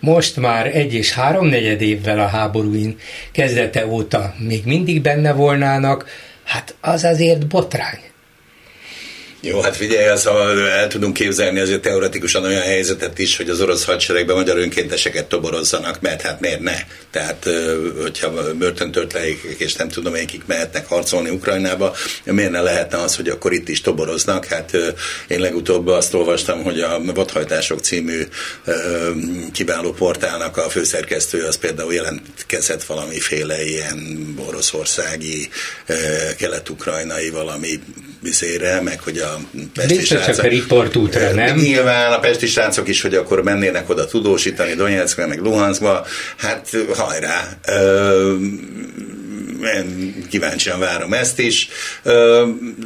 [0.02, 2.96] most már egy és háromnegyed évvel a háborúin
[3.32, 6.04] kezdete óta még mindig benne volnának,
[6.44, 8.11] Hát az azért botrány.
[9.44, 13.84] Jó, hát figyelj, az, el tudunk képzelni azért teoretikusan olyan helyzetet is, hogy az orosz
[13.84, 16.76] hadseregben magyar önkénteseket toborozzanak, mert hát miért ne?
[17.10, 17.48] Tehát,
[18.02, 23.52] hogyha börtöntörtleik és nem tudom, melyikik mehetnek harcolni Ukrajnába, miért ne lehetne az, hogy akkor
[23.52, 24.44] itt is toboroznak?
[24.44, 24.76] Hát
[25.28, 28.22] én legutóbb azt olvastam, hogy a Vadhajtások című
[29.52, 35.48] kiváló portálnak a főszerkesztő az például jelentkezett valamiféle ilyen oroszországi,
[36.38, 37.80] kelet-ukrajnai valami
[38.22, 39.40] bizére, meg hogy a
[39.74, 41.56] pesti Biztos csak a riportútra, nem?
[41.56, 46.06] Nyilván a pesti srácok is, hogy akkor mennének oda tudósítani Donetskbe, meg Luhanskba,
[46.36, 47.48] hát hajrá!
[47.66, 48.34] Ö,
[49.76, 51.68] én kíváncsian várom ezt is.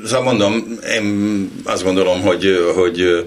[0.05, 3.25] Szóval mondom, én azt gondolom, hogy, hogy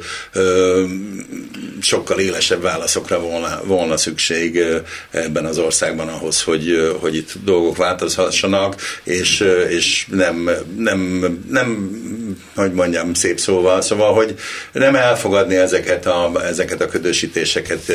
[1.82, 4.64] sokkal élesebb válaszokra volna, volna szükség
[5.12, 11.00] ebben az országban ahhoz, hogy, hogy itt dolgok változhassanak, és, és nem, nem,
[11.50, 11.90] nem,
[12.56, 14.36] hogy mondjam szép szóval, szóval, hogy
[14.72, 17.94] nem elfogadni ezeket a, ezeket a ködösítéseket,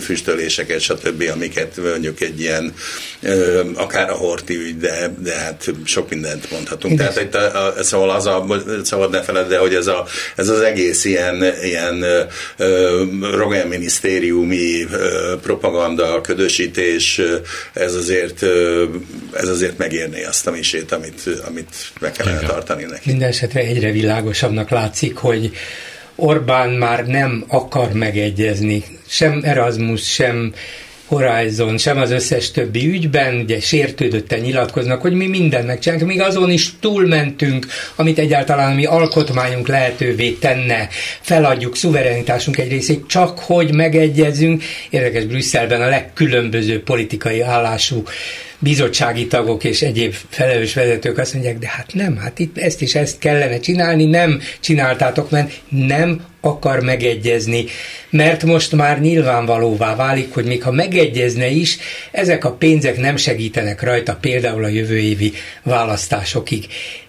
[0.00, 2.74] füstöléseket, stb., amiket mondjuk egy ilyen,
[3.74, 6.98] akár a horti ügy, de, de hát sok mindent mondhatunk.
[6.98, 8.46] Tehát itt a, a, szóval az a,
[8.82, 10.06] szabad ne feled, de hogy ez, a,
[10.36, 12.04] ez az egész ilyen, ilyen
[13.68, 14.86] minisztériumi
[15.42, 17.20] propaganda, ködösítés,
[17.72, 18.42] ez azért,
[19.32, 23.10] ez azért megérné azt a misét, amit, amit meg kellene tartani neki.
[23.10, 25.50] Mindenesetre egyre világosabbnak látszik, hogy
[26.14, 30.54] Orbán már nem akar megegyezni, sem Erasmus, sem
[31.10, 36.50] Horizon, sem az összes többi ügyben, ugye sértődötten nyilatkoznak, hogy mi mindent megcsinálunk, még azon
[36.50, 40.88] is túlmentünk, amit egyáltalán mi alkotmányunk lehetővé tenne.
[41.20, 44.62] Feladjuk szuverenitásunk egy részét, csak hogy megegyezünk.
[44.90, 48.02] Érdekes Brüsszelben a legkülönbözőbb politikai állású
[48.62, 52.94] bizottsági tagok és egyéb felelős vezetők azt mondják, de hát nem, hát itt ezt is
[52.94, 57.64] ezt kellene csinálni, nem csináltátok, mert nem akar megegyezni,
[58.10, 61.78] mert most már nyilvánvalóvá válik, hogy még ha megegyezne is,
[62.10, 65.32] ezek a pénzek nem segítenek rajta például a jövő évi
[65.62, 66.66] választásokig.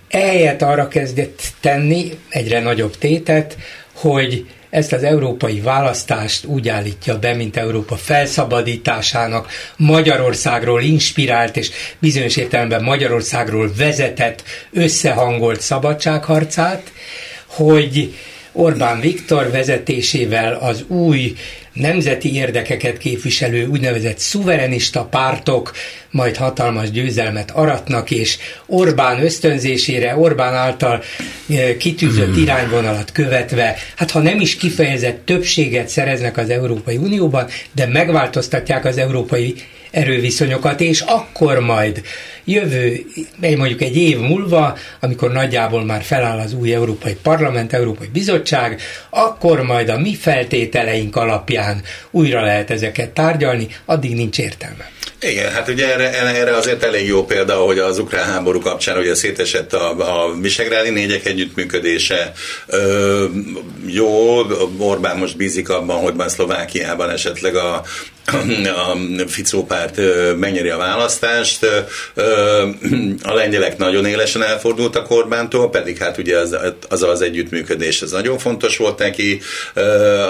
[0.10, 3.58] Ehelyett arra kezdett tenni egyre nagyobb tétet,
[3.93, 11.69] hogy ezt az európai választást úgy állítja be, mint Európa felszabadításának, Magyarországról inspirált és
[11.99, 16.91] bizonyos értelemben Magyarországról vezetett, összehangolt szabadságharcát,
[17.45, 18.13] hogy
[18.52, 21.36] Orbán Viktor vezetésével az új
[21.74, 25.72] nemzeti érdekeket képviselő úgynevezett szuverenista pártok
[26.10, 31.04] majd hatalmas győzelmet aratnak, és Orbán ösztönzésére, Orbán által
[31.49, 32.41] e, kitűzött hmm.
[32.41, 38.97] irányvonalat követve, hát ha nem is kifejezett többséget szereznek az Európai Unióban, de megváltoztatják az
[38.97, 39.56] európai
[39.91, 42.01] erőviszonyokat, és akkor majd
[42.45, 43.05] jövő,
[43.39, 49.61] mondjuk egy év múlva, amikor nagyjából már feláll az új Európai Parlament, Európai Bizottság, akkor
[49.61, 51.81] majd a mi feltételeink alapján
[52.11, 54.89] újra lehet ezeket tárgyalni, addig nincs értelme.
[55.23, 59.15] Igen, hát ugye erre, erre azért elég jó példa, hogy az ukrán háború kapcsán ugye
[59.15, 62.31] szétesett a, a Visegrádi négyek együttműködése.
[62.67, 63.25] Ö,
[63.85, 64.39] jó,
[64.77, 67.83] Orbán most bízik abban, hogy már Szlovákiában esetleg a,
[68.65, 69.99] a Ficó párt
[70.39, 71.65] megnyeri a választást.
[73.23, 76.57] A lengyelek nagyon élesen elfordultak Orbántól, pedig hát ugye az
[76.89, 79.41] az, az együttműködés ez nagyon fontos volt neki.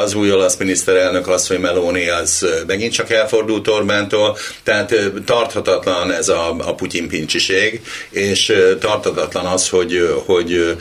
[0.03, 4.95] Az új olasz miniszterelnök hogy Meloni az megint csak elfordult Orbántól, tehát
[5.25, 10.77] tarthatatlan ez a, a Putyin pincsiség, és tarthatatlan az, hogy, hogy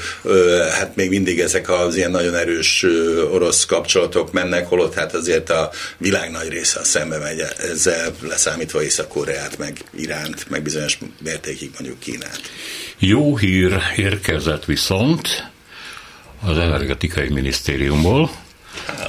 [0.78, 2.86] hát még mindig ezek az ilyen nagyon erős
[3.32, 7.40] orosz kapcsolatok mennek, holott hát azért a világ nagy része a szembe megy
[7.70, 12.40] ezzel leszámítva Észak-Koreát, meg Iránt, meg bizonyos mértékig mondjuk Kínát.
[12.98, 15.50] Jó hír érkezett viszont
[16.42, 18.30] az energetikai minisztériumból,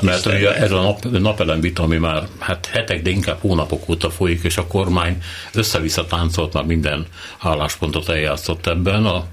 [0.02, 4.10] mert ugye ez a nap, napelem vita, ami már hát hetek, de inkább hónapok óta
[4.10, 5.18] folyik, és a kormány
[5.54, 7.06] össze-vissza táncolt, már minden
[7.40, 9.06] álláspontot eljátszott ebben.
[9.06, 9.26] A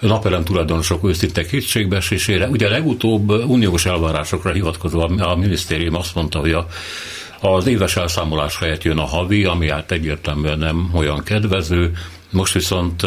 [0.00, 2.48] napelem tulajdonosok őszinte kétségbeesésére.
[2.48, 6.66] Ugye legutóbb uniós elvárásokra hivatkozva a minisztérium azt mondta, hogy a
[7.40, 11.92] az éves elszámolás helyett jön a havi, ami hát egyértelműen nem olyan kedvező.
[12.30, 13.02] Most viszont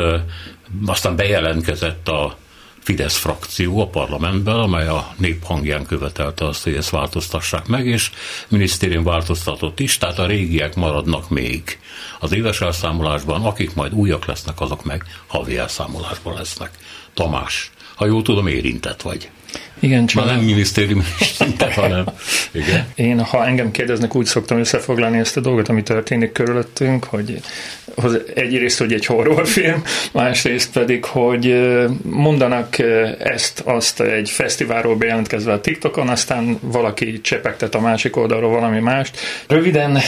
[0.86, 2.38] aztán bejelentkezett a
[2.84, 8.12] Fidesz frakció a parlamentben, amely a nép hangján követelte azt, hogy ezt változtassák meg, és
[8.48, 11.80] minisztérium változtatott is, tehát a régiek maradnak még
[12.20, 16.72] az éves elszámolásban, akik majd újak lesznek, azok meg havi elszámolásban lesznek.
[17.14, 19.30] Tamás, ha jól tudom, érintett vagy.
[19.82, 20.26] Igen, csak...
[20.26, 22.06] nem minisztériumi szinten, hanem...
[22.52, 22.88] Igen.
[22.96, 27.42] Én, ha engem kérdeznek, úgy szoktam összefoglalni ezt a dolgot, ami történik körülöttünk, hogy
[28.36, 31.70] egyrészt, hogy egy horrorfilm, másrészt pedig, hogy
[32.02, 32.80] mondanak
[33.20, 39.20] ezt, azt egy fesztiválról bejelentkezve a TikTokon, aztán valaki csepegtet a másik oldalról valami mást.
[39.48, 40.02] Röviden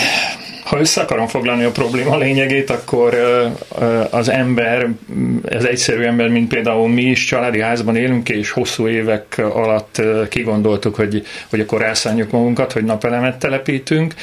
[0.63, 3.13] ha össze akarom foglalni a probléma lényegét, akkor
[4.09, 4.87] az ember,
[5.49, 10.95] az egyszerű ember, mint például mi is családi házban élünk, és hosszú évek alatt kigondoltuk,
[10.95, 14.13] hogy, hogy akkor rászálljuk magunkat, hogy napelemet telepítünk.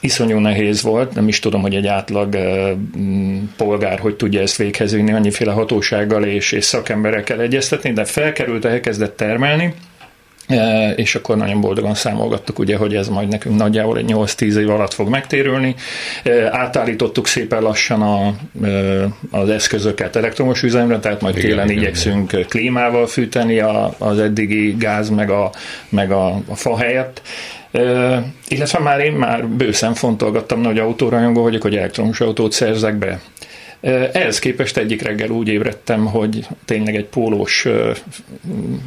[0.00, 2.36] Iszonyú nehéz volt, nem is tudom, hogy egy átlag
[3.56, 9.16] polgár hogy tudja ezt véghez vinni annyiféle hatósággal és, és szakemberekkel egyeztetni, de felkerült, elkezdett
[9.16, 9.74] termelni,
[10.96, 14.94] és akkor nagyon boldogan számolgattuk, ugye, hogy ez majd nekünk nagyjából egy 8-10 év alatt
[14.94, 15.74] fog megtérülni.
[16.50, 18.34] Átállítottuk szépen lassan a,
[19.30, 22.44] az eszközöket elektromos üzemre, tehát majd igen, télen igen, igyekszünk igen.
[22.48, 25.50] klímával fűteni a, az eddigi gáz meg a,
[25.88, 27.22] meg a, a fa helyett.
[27.72, 28.16] Uh,
[28.48, 33.20] illetve már én már bőszen fontolgattam, hogy autórajongó vagyok, hogy elektromos autót szerzek be.
[33.80, 37.66] Ehhez képest egyik reggel úgy ébredtem, hogy tényleg egy pólós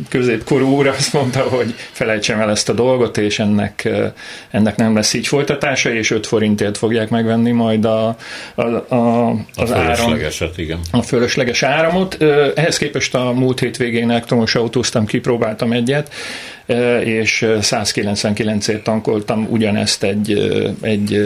[0.09, 3.89] középkorú úr azt mondta, hogy felejtsem el ezt a dolgot, és ennek,
[4.49, 8.15] ennek nem lesz így folytatása, és 5 forintért fogják megvenni majd a,
[8.55, 8.61] a,
[8.95, 10.19] a, az a áram.
[10.55, 10.79] igen.
[10.91, 12.17] A fölösleges áramot.
[12.55, 16.13] Ehhez képest a múlt hétvégén elektromos autóztam, kipróbáltam egyet,
[17.03, 20.31] és 199-ért tankoltam ugyanezt egy,
[20.81, 21.21] egy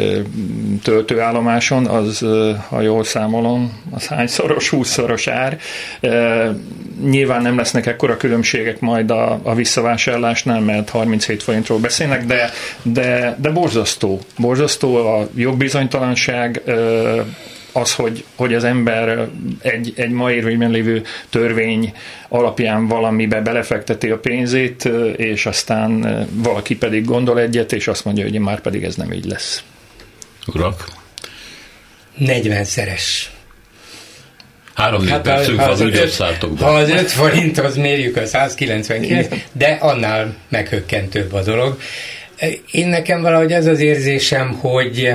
[0.84, 2.26] töltőállomáson, az,
[2.70, 5.58] ha jól számolom, az hányszoros, 20-szoros ár.
[7.04, 12.50] Nyilván nem lesznek ekkora különbségek majd a, a visszavásárlásnál, mert 37 forintról beszélnek, de,
[12.82, 14.20] de, de borzasztó.
[14.38, 16.62] Borzasztó a jogbizonytalanság,
[17.76, 19.28] az, hogy, hogy az ember
[19.62, 21.94] egy, egy ma érvényben lévő törvény
[22.30, 28.40] alapján valamibe belefekteti a pénzét, és aztán valaki pedig gondol egyet, és azt mondja, hogy
[28.40, 29.64] már pedig ez nem így lesz.
[30.48, 30.86] Urak?
[32.20, 33.04] 40-szeres.
[34.74, 36.14] Három hát percünk van, úgy
[36.60, 41.80] Ha az 5 forinthoz mérjük a 199, de annál meghökkentőbb a dolog.
[42.72, 45.14] Én nekem valahogy ez az érzésem, hogy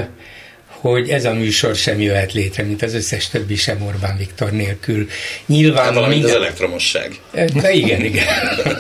[0.81, 5.07] hogy ez a műsor sem jöhet létre, mint az összes többi sem Orbán Viktor nélkül.
[5.47, 6.31] Nyilván hát minden...
[6.31, 7.21] az elektromosság.
[7.33, 8.25] De igen, igen.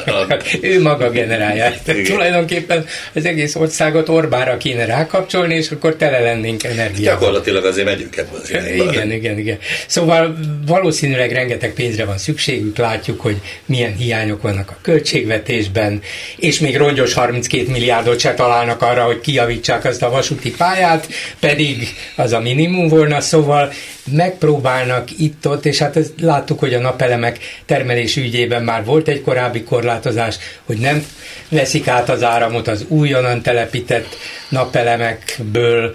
[0.61, 1.72] ő maga generálja.
[1.84, 7.18] Tehát tulajdonképpen az egész országot Orbára kéne rákapcsolni, és akkor tele lennénk energiával.
[7.18, 9.59] Gyakorlatilag azért megyünk ebbe az Igen, igen, igen.
[9.86, 13.36] Szóval valószínűleg rengeteg pénzre van szükségük, látjuk, hogy
[13.66, 16.03] milyen hiányok vannak a költségvetésben,
[16.36, 21.09] és még rongyos 32 milliárdot se találnak arra, hogy kijavítsák azt a vasúti pályát,
[21.40, 23.72] pedig az a minimum volna, szóval
[24.11, 29.62] megpróbálnak itt-ott, és hát ezt láttuk, hogy a napelemek termelés ügyében már volt egy korábbi
[29.62, 31.05] korlátozás, hogy nem
[31.49, 34.16] veszik át az áramot az újonnan telepített
[34.49, 35.95] napelemekből,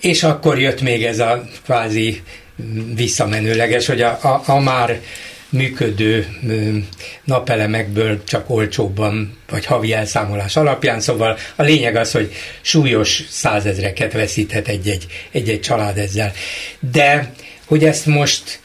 [0.00, 2.22] és akkor jött még ez a kvázi
[2.94, 5.00] visszamenőleges, hogy a, a, a már
[5.56, 6.26] működő
[7.24, 14.68] napelemekből csak olcsóbban, vagy havi elszámolás alapján, szóval a lényeg az, hogy súlyos százezreket veszíthet
[14.68, 16.32] egy-egy, egy-egy család ezzel.
[16.92, 17.32] De
[17.66, 18.60] hogy ezt most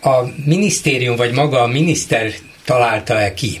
[0.00, 2.32] a minisztérium, vagy maga a miniszter
[2.64, 3.60] találta-e ki,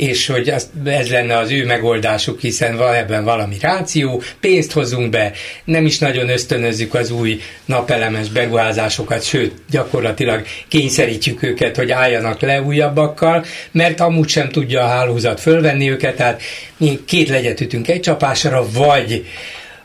[0.00, 5.10] és hogy az, ez lenne az ő megoldásuk, hiszen van ebben valami ráció, pénzt hozunk
[5.10, 5.32] be,
[5.64, 12.62] nem is nagyon ösztönözzük az új napelemes beruházásokat, sőt, gyakorlatilag kényszerítjük őket, hogy álljanak le
[12.62, 16.42] újabbakkal, mert amúgy sem tudja a hálózat fölvenni őket, tehát
[16.76, 19.24] mi két legyet ütünk egy csapásra, vagy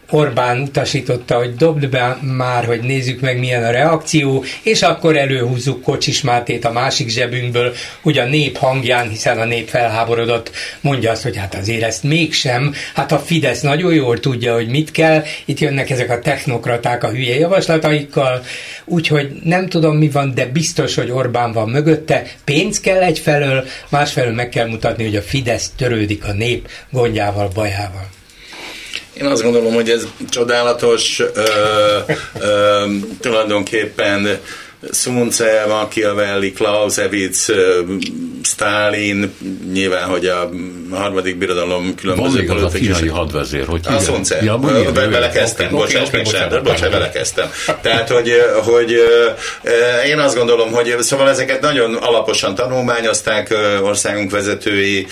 [0.09, 5.81] Orbán utasította, hogy dobd be már, hogy nézzük meg milyen a reakció, és akkor előhúzzuk
[5.81, 10.51] Kocsis Mátét a másik zsebünkből, hogy a nép hangján, hiszen a nép felháborodott,
[10.81, 14.91] mondja azt, hogy hát azért ezt mégsem, hát a Fidesz nagyon jól tudja, hogy mit
[14.91, 18.43] kell, itt jönnek ezek a technokraták a hülye javaslataikkal,
[18.85, 24.33] úgyhogy nem tudom mi van, de biztos, hogy Orbán van mögötte, pénz kell egyfelől, másfelől
[24.33, 28.14] meg kell mutatni, hogy a Fidesz törődik a nép gondjával, bajával.
[29.17, 31.43] Én azt gondolom, hogy ez csodálatos, ö,
[32.39, 32.85] ö,
[33.19, 34.39] tulajdonképpen
[34.91, 37.51] Sunce, Machiavelli, Clausewitz,
[38.43, 39.33] Stalin,
[39.71, 40.49] nyilván, hogy a
[40.91, 44.43] harmadik birodalom különböző Van még az a kínai hadvezér, hogy A Sunce.
[44.43, 47.49] Ja, belekezdtem, okay, bocsánat, okay, bocsánat, bocsánat, belekezdtem.
[47.81, 48.95] Tehát, hogy, hogy
[50.07, 55.07] én azt gondolom, hogy szóval ezeket nagyon alaposan tanulmányozták országunk vezetői,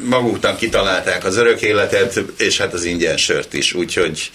[0.00, 4.30] maguknak kitalálták az örök életet, és hát az ingyen sört is, úgyhogy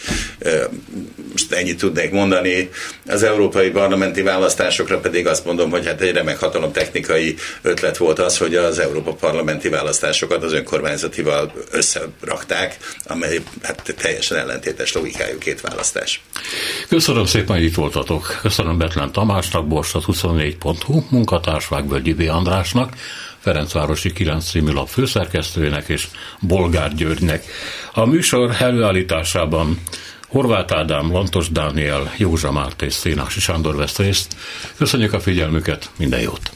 [1.31, 2.69] most ennyit tudnék mondani.
[3.07, 7.97] Az európai parlamenti választásokra pedig azt mondom, hogy hát egy remek hatalom technikai új ötlet
[7.97, 15.37] volt az, hogy az Európa parlamenti választásokat az önkormányzatival összerakták, amely hát teljesen ellentétes logikájú
[15.37, 16.21] két választás.
[16.89, 18.39] Köszönöm szépen, hogy itt voltatok.
[18.41, 22.21] Köszönöm Betlen Tamásnak, Borsat 24.hu, munkatárs Vágvölgyi B.
[22.29, 22.93] Andrásnak,
[23.39, 26.07] Ferencvárosi 9 című lap főszerkesztőjének és
[26.39, 27.43] Bolgár Györgynek.
[27.93, 29.79] A műsor előállításában
[30.29, 34.35] Horváth Ádám, Lantos Dániel, Józsa Márté és Szénási Sándor vesz részt.
[34.77, 36.51] Köszönjük a figyelmüket, minden jót!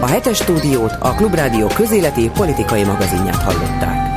[0.00, 4.07] A hetes stúdiót a Klubrádió közéleti politikai magazinját hallották.